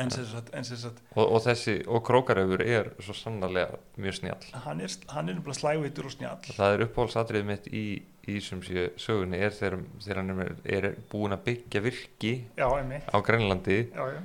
en 0.00 0.10
sem 0.12 0.24
sagt, 0.24 0.48
en 0.56 0.64
sem 0.64 0.78
sagt 0.80 1.00
og, 1.12 1.24
og 1.26 1.40
þessi, 1.44 1.74
og 1.90 2.00
Krókarefur 2.06 2.62
er 2.64 2.90
svo 3.02 3.14
sannarlega 3.16 3.76
mjög 4.00 4.18
snjall. 4.20 4.46
hann 4.64 4.80
er, 4.80 4.94
hann 5.12 5.28
er 5.28 5.36
nefnilega 5.36 5.58
slægveitur 5.58 6.08
og 6.08 6.14
snjall 6.14 6.48
Það 6.48 6.76
er 6.76 6.84
uppáhaldsatriðið 6.86 7.50
mitt 7.50 7.68
í, 7.68 7.84
í 8.32 8.38
sem 8.44 8.62
sé 8.64 8.88
sögunni 9.00 9.42
er 9.42 9.52
þegar, 9.56 9.82
þegar 10.04 10.22
hann 10.22 10.44
er, 10.46 10.54
er 10.78 10.88
búin 11.12 11.36
að 11.36 11.44
byggja 11.50 11.84
virki 11.84 12.34
já, 12.56 12.66
á 12.68 13.18
Grænlandi 13.20 13.78
já, 13.90 14.02
já. 14.16 14.18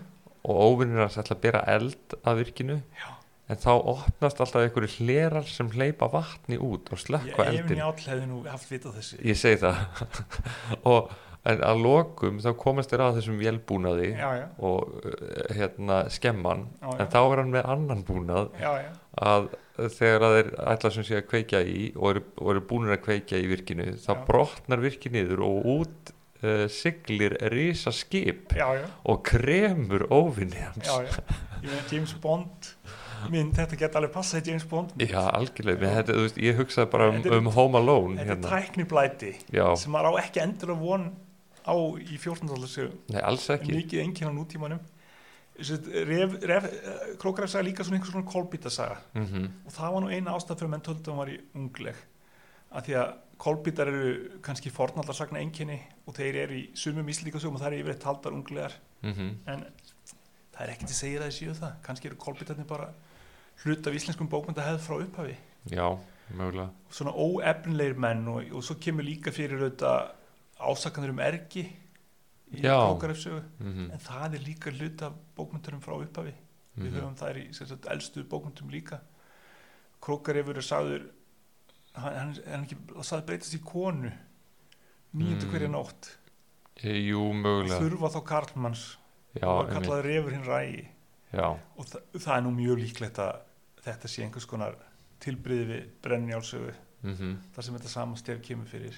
og 0.48 0.64
óvinnir 0.72 1.04
hans 1.04 1.20
ætla 1.20 1.36
að 1.38 1.46
bera 1.50 1.64
eld 1.76 2.18
að 2.24 2.44
virkinu 2.46 2.80
Já. 2.96 3.12
en 3.52 3.64
þá 3.64 3.72
opnast 3.76 4.40
alltaf 4.44 4.64
einhverju 4.64 4.94
hlerar 5.02 5.48
sem 5.52 5.72
hleypa 5.76 6.08
vatni 6.14 6.60
út 6.60 6.88
og 6.94 7.00
ég, 7.00 7.06
slökkva 7.06 7.50
Efinn 7.52 7.64
eldin 7.66 7.84
Jáll 7.84 8.08
hefði 8.08 8.32
nú 8.32 8.44
haft 8.48 8.72
vit 8.72 8.88
á 8.88 8.92
þessu 8.96 9.20
ég 9.28 9.40
segi 9.40 9.64
það 9.68 9.84
og 10.94 11.16
en 11.48 11.62
að 11.64 11.82
lokum 11.86 12.40
þá 12.44 12.50
komast 12.60 12.92
þér 12.94 13.04
að 13.08 13.20
þessum 13.20 13.38
vélbúnaði 13.42 14.10
já, 14.18 14.28
já, 14.42 14.46
og 14.68 14.98
uh, 15.00 15.54
hérna 15.58 16.02
skemman 16.14 16.66
Já, 16.82 16.90
já. 16.90 16.98
en 17.06 17.12
þá 17.14 17.20
er 17.24 17.42
hann 17.44 17.54
með 17.56 17.70
annan 17.76 18.04
búnað 18.08 18.50
já, 18.62 18.72
já, 18.84 18.92
að 19.32 19.50
þegar 19.98 20.26
að 20.28 20.36
þeir 20.38 20.52
ætla 20.74 20.92
sem 20.98 21.06
sé 21.08 21.18
að 21.22 21.26
kveikja 21.32 21.64
í 21.70 21.80
og 21.96 22.12
eru, 22.16 22.24
eru 22.54 22.64
búinir 22.70 22.96
að 22.98 23.04
kveikja 23.08 23.40
í 23.44 23.50
virkinu 23.52 23.92
þá 24.02 24.12
Já. 24.16 24.22
brotnar 24.28 24.82
virkið 24.84 25.18
niður 25.20 25.44
og 25.48 25.68
út 25.78 26.14
uh, 26.44 26.64
siglir 26.74 27.38
risa 27.54 27.94
skip 27.94 28.56
já, 28.58 28.68
já, 28.82 28.86
og 29.06 29.22
kremur 29.30 30.08
óvinni 30.10 30.60
hans 30.66 30.90
já, 30.90 30.98
já. 31.06 31.38
ég 31.62 31.70
meina 31.70 31.86
James 31.94 32.16
Bond 32.24 32.74
mynd, 33.34 33.56
þetta 33.58 33.78
geta 33.82 33.98
alveg 33.98 34.12
passað 34.14 34.44
í 34.46 34.52
James 34.52 34.66
Bond. 34.70 34.92
Já, 35.02 35.24
algjörlega, 35.34 35.80
Mér, 35.82 35.96
þetta, 35.98 36.18
veist, 36.22 36.36
ég 36.38 36.60
hugsaði 36.60 36.90
bara 36.94 37.08
um, 37.10 37.16
er- 37.26 37.34
um 37.40 37.48
Home 37.56 37.80
Alone 37.80 38.20
þetta 38.20 38.28
er 38.28 38.36
hérna. 38.36 38.52
tækniblæti 38.52 39.32
Já, 39.56 39.66
sem 39.82 39.96
maður 39.96 40.14
á 40.14 40.22
ekki 40.22 40.44
endur 40.44 40.76
að 40.76 40.84
von 40.86 41.08
á 41.68 41.76
í 42.00 42.18
14. 42.18 42.48
aldarsögu 42.48 42.94
nei, 43.12 43.22
alls 43.22 43.50
ekki. 43.54 43.76
mikið 43.76 44.04
enginn 44.04 44.32
á 44.32 44.34
nútímanum. 44.38 44.80
Krókaref 47.18 47.50
sagði 47.50 47.72
líka 47.72 47.86
svona 47.86 47.98
einhvers 47.98 48.14
svona 48.14 48.30
kolbítasaga 48.30 48.98
mm 49.18 49.48
og 49.66 49.74
það 49.74 49.94
var 49.96 50.04
nú 50.04 50.12
eina 50.14 50.36
ástæð 50.38 50.62
fyrir 50.62 50.74
menn 50.74 50.86
töldu 50.86 51.08
að 51.08 51.14
hann 51.14 51.22
var 51.24 51.32
í 51.34 51.38
ungleg. 51.58 52.04
Að 52.72 52.86
því 52.86 52.98
að 53.02 53.14
kolbítar 53.42 53.88
eru 53.92 54.12
kannski 54.46 54.74
fornaldarsagna 54.74 55.42
einkenni 55.42 55.80
og 56.06 56.16
þeir 56.18 56.40
eru 56.44 56.58
í 56.58 56.64
sumum 56.78 57.10
íslíkasögum 57.12 57.58
og 57.58 57.62
það 57.62 57.72
eru 57.72 57.82
yfirleitt 57.84 58.04
taldar 58.04 58.36
unglegar. 58.38 58.78
Mhm, 59.02 59.30
en 59.48 59.66
það 60.54 60.62
er 60.68 60.76
til 60.82 60.88
að 60.88 61.00
segja 61.02 61.22
það 61.22 61.32
í 61.34 61.38
síðu 61.38 61.56
það. 61.62 61.74
Kannski 61.86 62.10
eru 62.10 62.20
kolbítarnir 62.22 62.68
bara 62.70 62.90
hlut 63.64 63.88
af 63.88 63.98
íslenskum 63.98 64.30
bókmyndahefð 64.30 64.86
frá 64.86 65.02
upphafi. 65.02 65.36
Já, 65.70 65.88
mögulega. 66.34 66.70
Svona 66.92 67.14
óefnilegir 67.14 67.98
menn 67.98 68.28
og, 68.28 68.44
og 68.54 68.64
svo 68.64 68.78
kemur 68.82 69.06
líka 69.06 69.34
fyrir 69.34 69.62
auðvitað 69.62 70.12
ásakanður 70.60 71.14
um 71.16 71.20
ergi 71.24 71.66
í 72.54 72.62
Já. 72.64 72.76
Krókarefsögu 72.80 73.42
mhm, 73.60 73.90
en 73.92 74.04
það 74.04 74.38
er 74.38 74.46
líka 74.46 74.72
hlut 74.72 75.02
af 75.06 75.16
bókmyndurum 75.38 75.84
frá 75.84 75.98
upphafi. 76.00 76.34
Við 76.78 76.92
mhm, 76.92 76.98
höfum 77.00 77.18
þær 77.20 77.40
í 77.42 77.46
sagt, 77.58 77.88
elstu 77.92 78.24
bókmyndum 78.30 78.70
líka. 78.72 79.02
Krókarefur 80.04 80.60
er 80.62 80.66
sagður 80.66 81.08
hann, 81.98 82.14
hann 82.22 82.36
er 82.46 82.62
ekki 82.64 82.78
sagður 83.02 83.26
breytast 83.32 83.58
í 83.58 83.64
konu 83.66 84.12
nýjöndu 85.18 85.48
Mm. 85.48 85.52
hverja 85.52 85.68
nótt. 85.72 86.10
Eh, 86.84 87.00
jú, 87.10 87.22
mögulega. 87.34 87.80
Þurfa 87.82 88.10
þá 88.14 88.20
karlmanns 88.28 88.84
já, 89.34 89.48
og 89.48 89.70
kallaði 89.72 90.04
refur 90.06 90.36
hinn 90.36 90.46
rægi. 90.46 90.88
Já, 91.34 91.48
og 91.78 91.86
þa 91.90 92.00
það 92.14 92.36
er 92.38 92.44
nú 92.46 92.52
mjög 92.56 92.78
líklegt 92.84 93.18
að 93.20 93.40
þetta 93.84 94.08
sé 94.08 94.24
einhvers 94.24 94.46
konar 94.48 94.76
tilbriði 95.20 95.66
við 95.72 95.88
brennjálsögu 96.06 96.74
mhm, 97.04 97.34
þar 97.56 97.66
sem 97.66 97.76
þetta 97.78 97.90
sama 97.92 98.16
stef 98.20 98.42
kemur 98.46 98.70
fyrir 98.70 98.96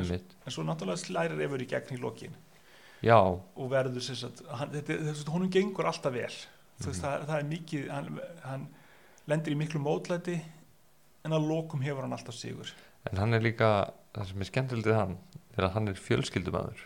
einmitt. 0.00 0.34
En 0.46 0.52
svo 0.52 0.64
náttúrulega 0.66 1.00
slæri 1.02 1.36
refur 1.38 1.62
í 1.64 1.66
gegn 1.70 1.96
í 1.96 2.00
lokin. 2.00 2.34
Já, 3.04 3.18
og 3.20 3.70
verður 3.70 4.00
sem 4.02 4.16
sagt 4.16 4.42
hann, 4.48 4.70
þetta, 4.72 4.96
þetta, 5.10 5.30
honum 5.34 5.50
gengur 5.52 5.84
alltaf 5.90 6.12
vel. 6.12 6.30
Veist, 6.30 6.88
Mhm. 6.88 7.02
það, 7.04 7.26
það 7.28 7.38
er 7.38 7.44
mikið 7.50 7.88
hann, 7.90 8.20
hann 8.42 8.68
lendir 9.28 9.52
í 9.54 9.56
miklu 9.60 9.80
mótlæti 9.80 10.40
en 11.24 11.32
að 11.32 11.46
lokum 11.48 11.80
hefur 11.84 12.02
hann 12.02 12.12
alltaf 12.16 12.34
sigur. 12.34 12.72
En 13.10 13.18
hann 13.20 13.34
er 13.34 13.40
líka 13.40 13.90
það 14.14 14.26
sem 14.30 14.40
er 14.40 14.44
skemmtilegt 14.48 14.86
við 14.88 14.94
hann 14.96 15.18
er 15.56 15.64
að 15.68 15.72
hann 15.76 15.88
er 15.88 15.94
fjölskyldumæður 15.94 16.80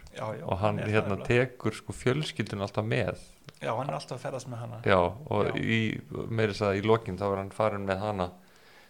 og 0.44 0.58
hann 0.58 0.78
er 0.80 0.86
hérna 0.90 1.16
nefnilega. 1.16 1.26
tekur 1.56 1.72
sko 1.72 1.92
fjölskyldun 1.92 2.60
alltaf 2.60 2.84
með. 2.84 3.16
Já, 3.62 3.72
hann 3.76 3.88
er 3.88 3.94
alltaf 3.94 4.18
að 4.18 4.24
ferðast 4.26 4.48
með 4.50 4.58
hana. 4.58 4.80
Já, 4.84 4.98
og 4.98 6.28
meira 6.30 6.52
þess 6.52 6.62
að 6.66 6.78
í 6.82 6.84
lokin 6.84 7.16
þá 7.18 7.22
er 7.32 7.36
hann 7.36 7.50
farin 7.50 7.86
með 7.86 7.98
hana 8.00 8.30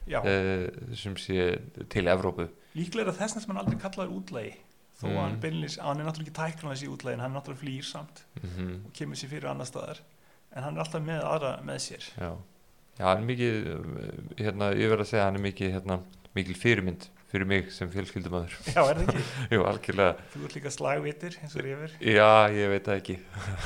eh, 0.08 0.70
sem 0.96 1.14
sé 1.20 1.60
til 1.88 2.04
Evrópu 2.08 2.48
líklega 2.76 3.08
er 3.12 3.16
þess 3.20 3.36
að 3.38 3.44
sem 3.46 3.52
hann 3.54 3.62
aldrei 3.64 3.78
kallaður 3.80 4.16
útlægi 4.20 4.54
þó 4.98 5.04
að 5.06 5.12
Mm. 5.14 5.18
hann 5.22 5.40
beinlis, 5.40 5.76
hann 5.78 6.00
er 6.00 6.04
náttúrulega 6.08 6.26
ekki 6.28 6.38
tæklanlega 6.58 6.84
í 6.84 6.92
útlægin, 6.92 7.20
hann 7.22 7.30
er 7.30 7.40
náttúrulega 7.40 7.62
flýr 7.62 7.84
samt 7.86 8.24
mhm, 8.42 8.70
og 8.86 8.92
kemur 8.98 9.16
sér 9.20 9.30
fyrir 9.30 9.46
annar 9.52 9.68
staðar 9.70 10.00
en 10.52 10.62
hann 10.64 10.74
er 10.76 10.82
alltaf 10.82 11.02
með 11.04 11.20
aðra 11.22 11.52
með 11.62 11.78
sér. 11.84 12.08
Já, 12.18 12.32
já, 12.98 13.04
hann 13.06 13.22
er 13.22 13.28
mikið 13.28 13.68
eh, 13.68 14.42
hérna, 14.42 14.72
ég 14.74 14.90
verð 14.90 15.04
að 15.04 15.10
segja 15.12 15.22
að 15.22 15.28
hann 15.30 15.38
er 15.38 15.44
mikið 15.46 15.72
hérna, 15.76 15.98
mikil 16.34 16.56
fyrirmynd 16.58 17.06
fyrir 17.28 17.44
mig 17.46 17.70
sem 17.76 17.90
fjölskyldumæður 17.92 18.56
já, 18.72 18.80
er 18.88 18.98
það 18.98 19.04
ekki? 19.04 19.22
jú, 19.54 19.62
algjörlega, 19.70 20.26
þú 20.34 20.42
ert 20.48 20.56
líka 20.58 20.70
slagvitir 20.74 21.38
eins 21.44 21.54
og 21.60 21.64
rifir 21.68 21.94
já, 22.00 22.28
ég 22.58 22.70
veit 22.74 22.84
það 22.88 22.98
ekki. 23.02 23.16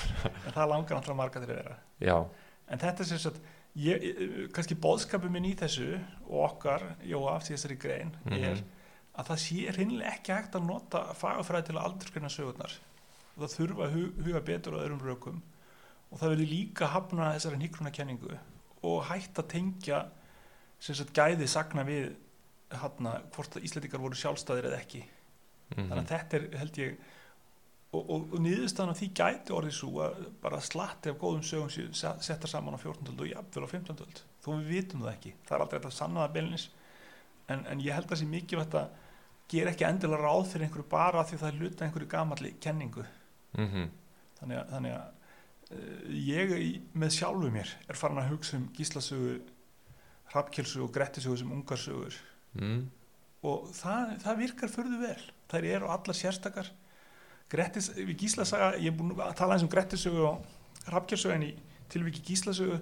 En 0.47 0.53
það 0.59 0.69
langar 0.75 0.97
náttúrulega 0.99 1.21
marga 1.23 1.41
til 1.41 1.49
að 1.49 1.55
vera. 1.63 1.77
Já, 2.03 2.17
en 2.69 2.83
þetta 2.83 3.07
sem 3.09 3.23
sagt 3.23 3.41
ég, 3.79 4.05
ég- 4.05 4.51
kannski 4.53 4.77
bóðskapur 4.77 5.31
minn 5.33 5.47
í 5.49 5.55
þessu 5.57 5.95
og 6.29 6.39
okkar, 6.51 6.85
Jóaf, 7.09 7.47
í 7.49 7.55
þessari 7.57 7.79
grein 7.87 8.13
er 8.29 8.59
mhm, 8.59 8.65
að 9.19 9.29
það 9.29 9.41
sé 9.45 9.59
hreinlega 9.77 10.13
ekki 10.17 10.33
hægt 10.37 10.57
að 10.57 10.67
nota 10.69 11.03
fagafræði 11.19 11.69
til 11.69 11.77
að 11.77 11.87
aldurskreina 11.89 12.31
sögurnar 12.33 12.77
og 13.37 13.43
það 13.45 13.55
þurfa 13.57 13.87
að 13.87 13.97
hu- 13.97 14.25
huga 14.27 14.41
betur 14.49 14.77
á 14.77 14.83
öðrum 14.85 15.03
rökum 15.05 15.41
og 16.13 16.21
það 16.21 16.33
verður 16.35 16.53
líka 16.53 16.89
hafna 16.95 17.31
þessari 17.37 17.61
nýkruna 17.63 17.93
kenningu 17.97 18.37
og 18.89 19.05
hægt 19.11 19.39
að 19.41 19.51
tengja 19.53 20.03
sem 20.83 20.97
sagt 20.99 21.13
gæði 21.17 21.47
sagna 21.49 21.85
við 21.87 22.13
hana, 22.73 23.19
hvort 23.37 23.57
að 23.59 23.67
Íslandikar 23.69 24.01
voru 24.01 24.17
sjálfstæðir 24.17 24.71
eða 24.71 24.81
ekki 24.81 25.03
þannig 25.73 25.91
mhm, 25.91 25.99
að 26.03 26.09
þetta 26.13 26.39
er 26.39 26.47
held 26.63 26.79
ég 26.81 26.97
og, 27.93 28.01
og, 28.09 28.25
og 28.33 28.41
niðurstaðan 28.45 28.95
af 28.95 28.99
því 29.03 29.09
gæti 29.21 29.53
orðið 29.57 29.75
svo 29.77 29.93
að 30.07 30.23
bara 30.43 30.61
slatti 30.65 31.13
af 31.13 31.19
góðum 31.21 31.45
sögum 31.45 31.69
séu 31.73 31.91
se- 31.97 32.17
settar 32.25 32.49
saman 32.53 32.77
á 32.77 32.81
14. 32.81 33.13
öld 33.13 33.21
og 33.21 33.29
jafnvel 33.29 33.69
á 33.69 33.73
15. 33.77 34.01
öld 34.07 34.23
þó 34.43 34.49
við 34.57 34.71
vitum 34.73 35.05
það 35.05 35.13
ekki, 35.15 35.35
það 35.47 35.57
er 35.59 35.65
aldrei 35.67 35.79
hægt 35.79 35.91
að 35.93 35.97
sanna 36.01 36.25
það 36.25 36.35
beinlins 36.39 36.67
en, 37.53 37.65
en 37.69 37.85
ég 37.85 37.93
held 37.97 38.09
að 38.09 38.15
það 38.15 38.23
sé 38.23 38.29
mikilvægt 38.33 38.77
að 38.81 39.01
gera 39.53 39.73
ekki 39.73 39.87
endilega 39.89 40.23
ráð 40.23 40.47
fyrir 40.53 40.67
einhverju 40.67 40.89
bara 40.91 41.25
því 41.29 41.41
það 41.41 41.51
er 41.51 41.59
hluta 41.61 41.87
einhverju 41.87 42.11
gamalli 42.13 42.55
kenningu. 42.63 43.05
Mhm, 43.59 43.91
þannig 44.41 44.61
að, 44.61 44.71
þannig 44.73 44.97
að 44.97 45.09
uh, 45.77 46.13
ég 46.17 46.55
með 46.99 47.17
sjálfu 47.19 47.53
mér 47.53 47.75
er 47.89 48.01
farin 48.01 48.23
að 48.23 48.33
hugsa 48.33 48.59
um 48.59 48.69
gíslasögu 48.77 49.39
hrafkjölsögu 50.33 50.87
og 50.87 50.95
grettisögu 50.95 51.41
sem 51.41 51.53
ungarsögur. 51.53 52.17
Mhm, 52.57 52.87
og 53.49 53.69
það, 53.77 54.17
það 54.25 54.41
virkar 54.47 54.73
förðu 54.73 55.03
vel. 55.03 55.21
Þær 55.53 55.69
eru 55.75 55.93
allar 55.93 56.17
sérstakar. 56.17 56.71
Grettis, 57.53 57.91
við 57.93 58.15
Gíslasaga 58.23 58.79
ég 58.81 58.89
er 58.89 58.97
búin 58.97 59.13
að 59.21 59.35
tala 59.37 59.59
eins 59.59 59.65
um 59.67 59.71
Grettisögu 59.73 60.23
og 60.25 60.87
Hrafkjörsögu 60.87 61.35
en 61.35 61.45
í 61.45 61.53
tilviki 61.93 62.23
Gíslasögu 62.31 62.79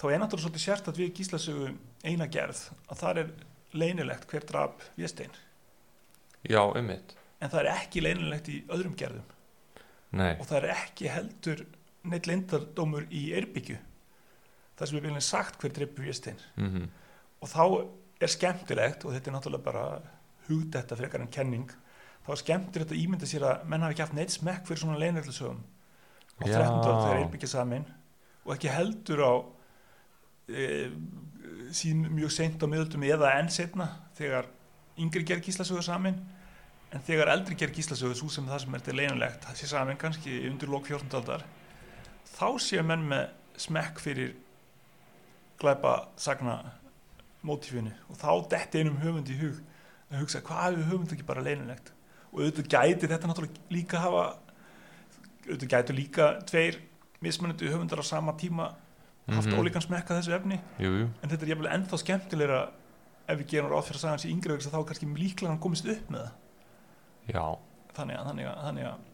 þá 0.00 0.06
er 0.08 0.18
náttúrulega 0.18 0.42
svolítið 0.42 0.64
sérstætt 0.64 0.98
við 0.98 1.12
Gíslasögu 1.20 1.68
eina 2.02 2.26
gerð 2.26 2.64
að 2.90 2.98
það 2.98 3.20
er 3.22 3.30
leynilegt 3.78 4.26
hver 4.32 4.46
draf 4.48 4.88
Véstein 4.98 5.30
já, 6.48 6.62
einmitt. 6.76 7.14
En 7.42 7.50
það 7.50 7.60
er 7.64 7.70
ekki 7.76 8.02
leynilegt 8.02 8.50
í 8.52 8.58
öðrum 8.70 8.96
gerðum. 8.98 9.30
Nei, 10.12 10.34
og 10.36 10.44
það 10.44 10.58
er 10.58 10.74
ekki 10.74 11.08
heldur 11.08 11.64
neitt 12.08 12.28
leyndardómur 12.28 13.06
í 13.14 13.30
Eirbyggju 13.36 13.78
það 14.76 14.88
sem 14.88 14.98
er 14.98 15.04
byrjulega 15.04 15.26
sagt 15.26 15.62
hver 15.62 15.74
dreipur 15.76 16.06
Véstein 16.06 16.40
mhm, 16.58 16.88
og 17.42 17.50
þá 17.52 17.62
er 18.22 18.32
skemmtilegt 18.32 19.06
og 19.06 19.14
þetta 19.14 19.30
er 19.30 19.36
náttúrulega 19.36 19.66
bara 19.66 19.86
hugdetta 20.48 20.98
frekar 20.98 21.22
en 21.22 21.32
kenning 21.32 21.70
þá 22.26 22.30
er 22.34 22.42
skemmtilegt 22.42 22.94
að 22.94 23.02
ímynda 23.02 23.28
sér 23.28 23.46
að 23.48 23.66
menn 23.70 23.84
hafi 23.84 23.96
ekki 23.96 24.06
haft 24.06 24.18
neitt 24.18 24.34
smekk 24.34 24.68
fyrir 24.68 24.82
svona 24.82 25.00
leinrætlusögum 25.02 25.62
á 25.62 26.44
Já. 26.46 26.56
13. 26.58 26.76
öld 26.76 27.02
þegar 27.02 27.20
Eirbyggja 27.22 27.52
samin 27.52 27.88
og 28.42 28.54
ekki 28.56 28.72
heldur 28.72 29.22
á 29.22 29.32
e, 30.50 30.66
sín 31.74 32.06
mjög 32.10 32.34
seint 32.34 32.62
á 32.62 32.66
miðöldum 32.66 33.06
eða 33.06 33.36
enn 33.38 33.50
setna 33.52 33.88
þegar 34.18 34.50
yngri 34.98 35.24
gerð 35.26 35.46
gíslasögur 35.46 35.86
samin 35.86 36.18
en 36.92 37.00
þegar 37.06 37.30
eldri 37.32 37.54
gerð 37.56 37.74
gíslasögur 37.78 38.18
svo 38.18 38.28
sem 38.32 38.46
það 38.48 38.58
sem 38.64 38.74
er 38.78 38.84
til 38.86 38.96
leinulegt 38.98 39.44
það 39.46 39.56
sé 39.62 39.66
samin 39.70 39.96
kannski 40.00 40.34
undir 40.50 40.68
lók 40.72 40.86
14. 40.90 41.16
aldar 41.20 41.44
þá 42.32 42.46
séu 42.60 42.82
menn 42.84 43.06
með 43.08 43.28
smekk 43.56 44.00
fyrir 44.02 44.34
glæpa 45.62 45.94
sagna 46.20 46.58
mótífinu 47.46 47.92
og 48.10 48.18
þá 48.20 48.30
detti 48.54 48.82
einum 48.82 48.98
höfund 49.02 49.30
í 49.32 49.38
hug 49.40 49.58
að 50.12 50.20
hugsa 50.22 50.42
hvað 50.44 50.76
hefur 50.76 50.90
höfund 50.92 51.14
ekki 51.16 51.26
bara 51.28 51.44
leinulegt 51.44 51.92
og 52.32 52.40
auðvitað 52.42 52.70
gæti 52.74 53.10
þetta 53.10 53.28
náttúrulega 53.30 53.74
líka 53.74 54.02
hafa 54.02 54.24
auðvitað 55.48 55.72
gætu 55.74 55.96
líka 55.96 56.28
tveir 56.48 56.78
mismunandi 57.22 57.70
höfundar 57.72 58.02
á 58.02 58.04
sama 58.06 58.32
tíma 58.38 58.72
haft 59.28 59.48
Mhm. 59.48 59.58
ólíkan 59.58 59.82
smekka 59.82 60.16
þessu 60.18 60.32
efni 60.34 60.58
jú, 60.78 60.90
jú 60.90 61.08
en 61.22 61.30
þetta 61.30 61.42
er 61.42 61.48
jafnvel 61.52 61.72
ennþá 61.72 61.98
skemmtilegra 61.98 62.62
ef 63.28 63.38
við 63.38 63.46
gerum 63.52 63.70
ráð 63.70 63.84
fyrir 63.86 63.98
að 63.98 64.02
sagja 64.02 64.10
hans 64.10 64.24
í 64.26 64.32
að 64.66 64.72
þá 64.74 64.86
kannski 64.88 65.06
líklega 65.06 65.48
hann 65.52 65.60
komist 65.62 65.86
upp 65.86 66.10
með 66.10 66.24
það 66.26 66.32
já, 67.28 67.44
þannig 67.96 68.18
að, 68.18 68.28
þannig 68.30 68.48
að, 68.50 68.60
þannig 68.66 68.88
að 68.90 69.08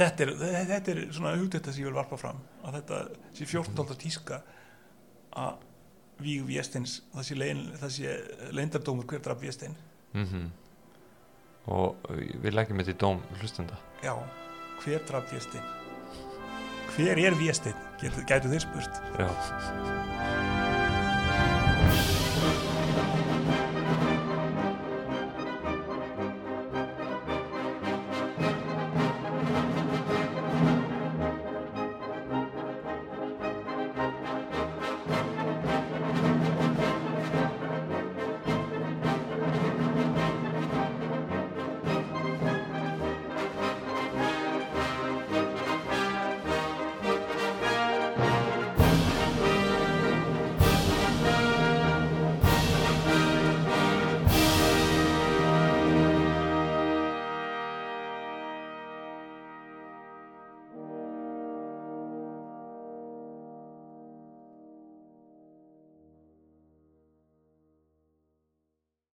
þetta, 0.00 0.24
er, 0.24 0.32
þetta 0.70 0.92
er 0.94 1.02
svona 1.10 1.34
hugdetta 1.38 1.74
sem 1.74 1.84
ég 1.84 1.90
vil 1.90 1.98
varpa 1.98 2.18
fram 2.20 2.40
að 2.64 2.78
þetta 2.80 3.00
sé 3.36 3.48
14. 3.48 3.82
aldar 3.82 4.00
tíska 4.00 4.40
að 5.40 5.66
víg 6.20 6.44
Vésteins 6.48 7.00
það 7.14 7.26
sé, 7.28 7.38
lein, 7.38 7.62
það 7.80 7.94
sé 7.96 8.16
leindardómur 8.56 9.08
hver 9.08 9.22
draf 9.24 9.40
Véstein. 9.42 9.76
Mhm. 10.12 10.48
Og 11.70 12.08
eh, 12.10 12.32
við 12.42 12.56
leggjum 12.56 12.80
þetta 12.82 12.94
í 12.96 13.00
dóm 13.00 13.20
hlustenda. 13.40 13.78
Já, 14.04 14.14
hver 14.84 15.04
draf 15.08 15.28
Véstein? 15.32 15.76
Hver 16.96 17.20
er 17.20 17.36
gætu, 18.00 18.24
gætu 18.26 18.50
þeir 18.50 18.66
spurt. 18.66 19.04
Já 19.20 20.59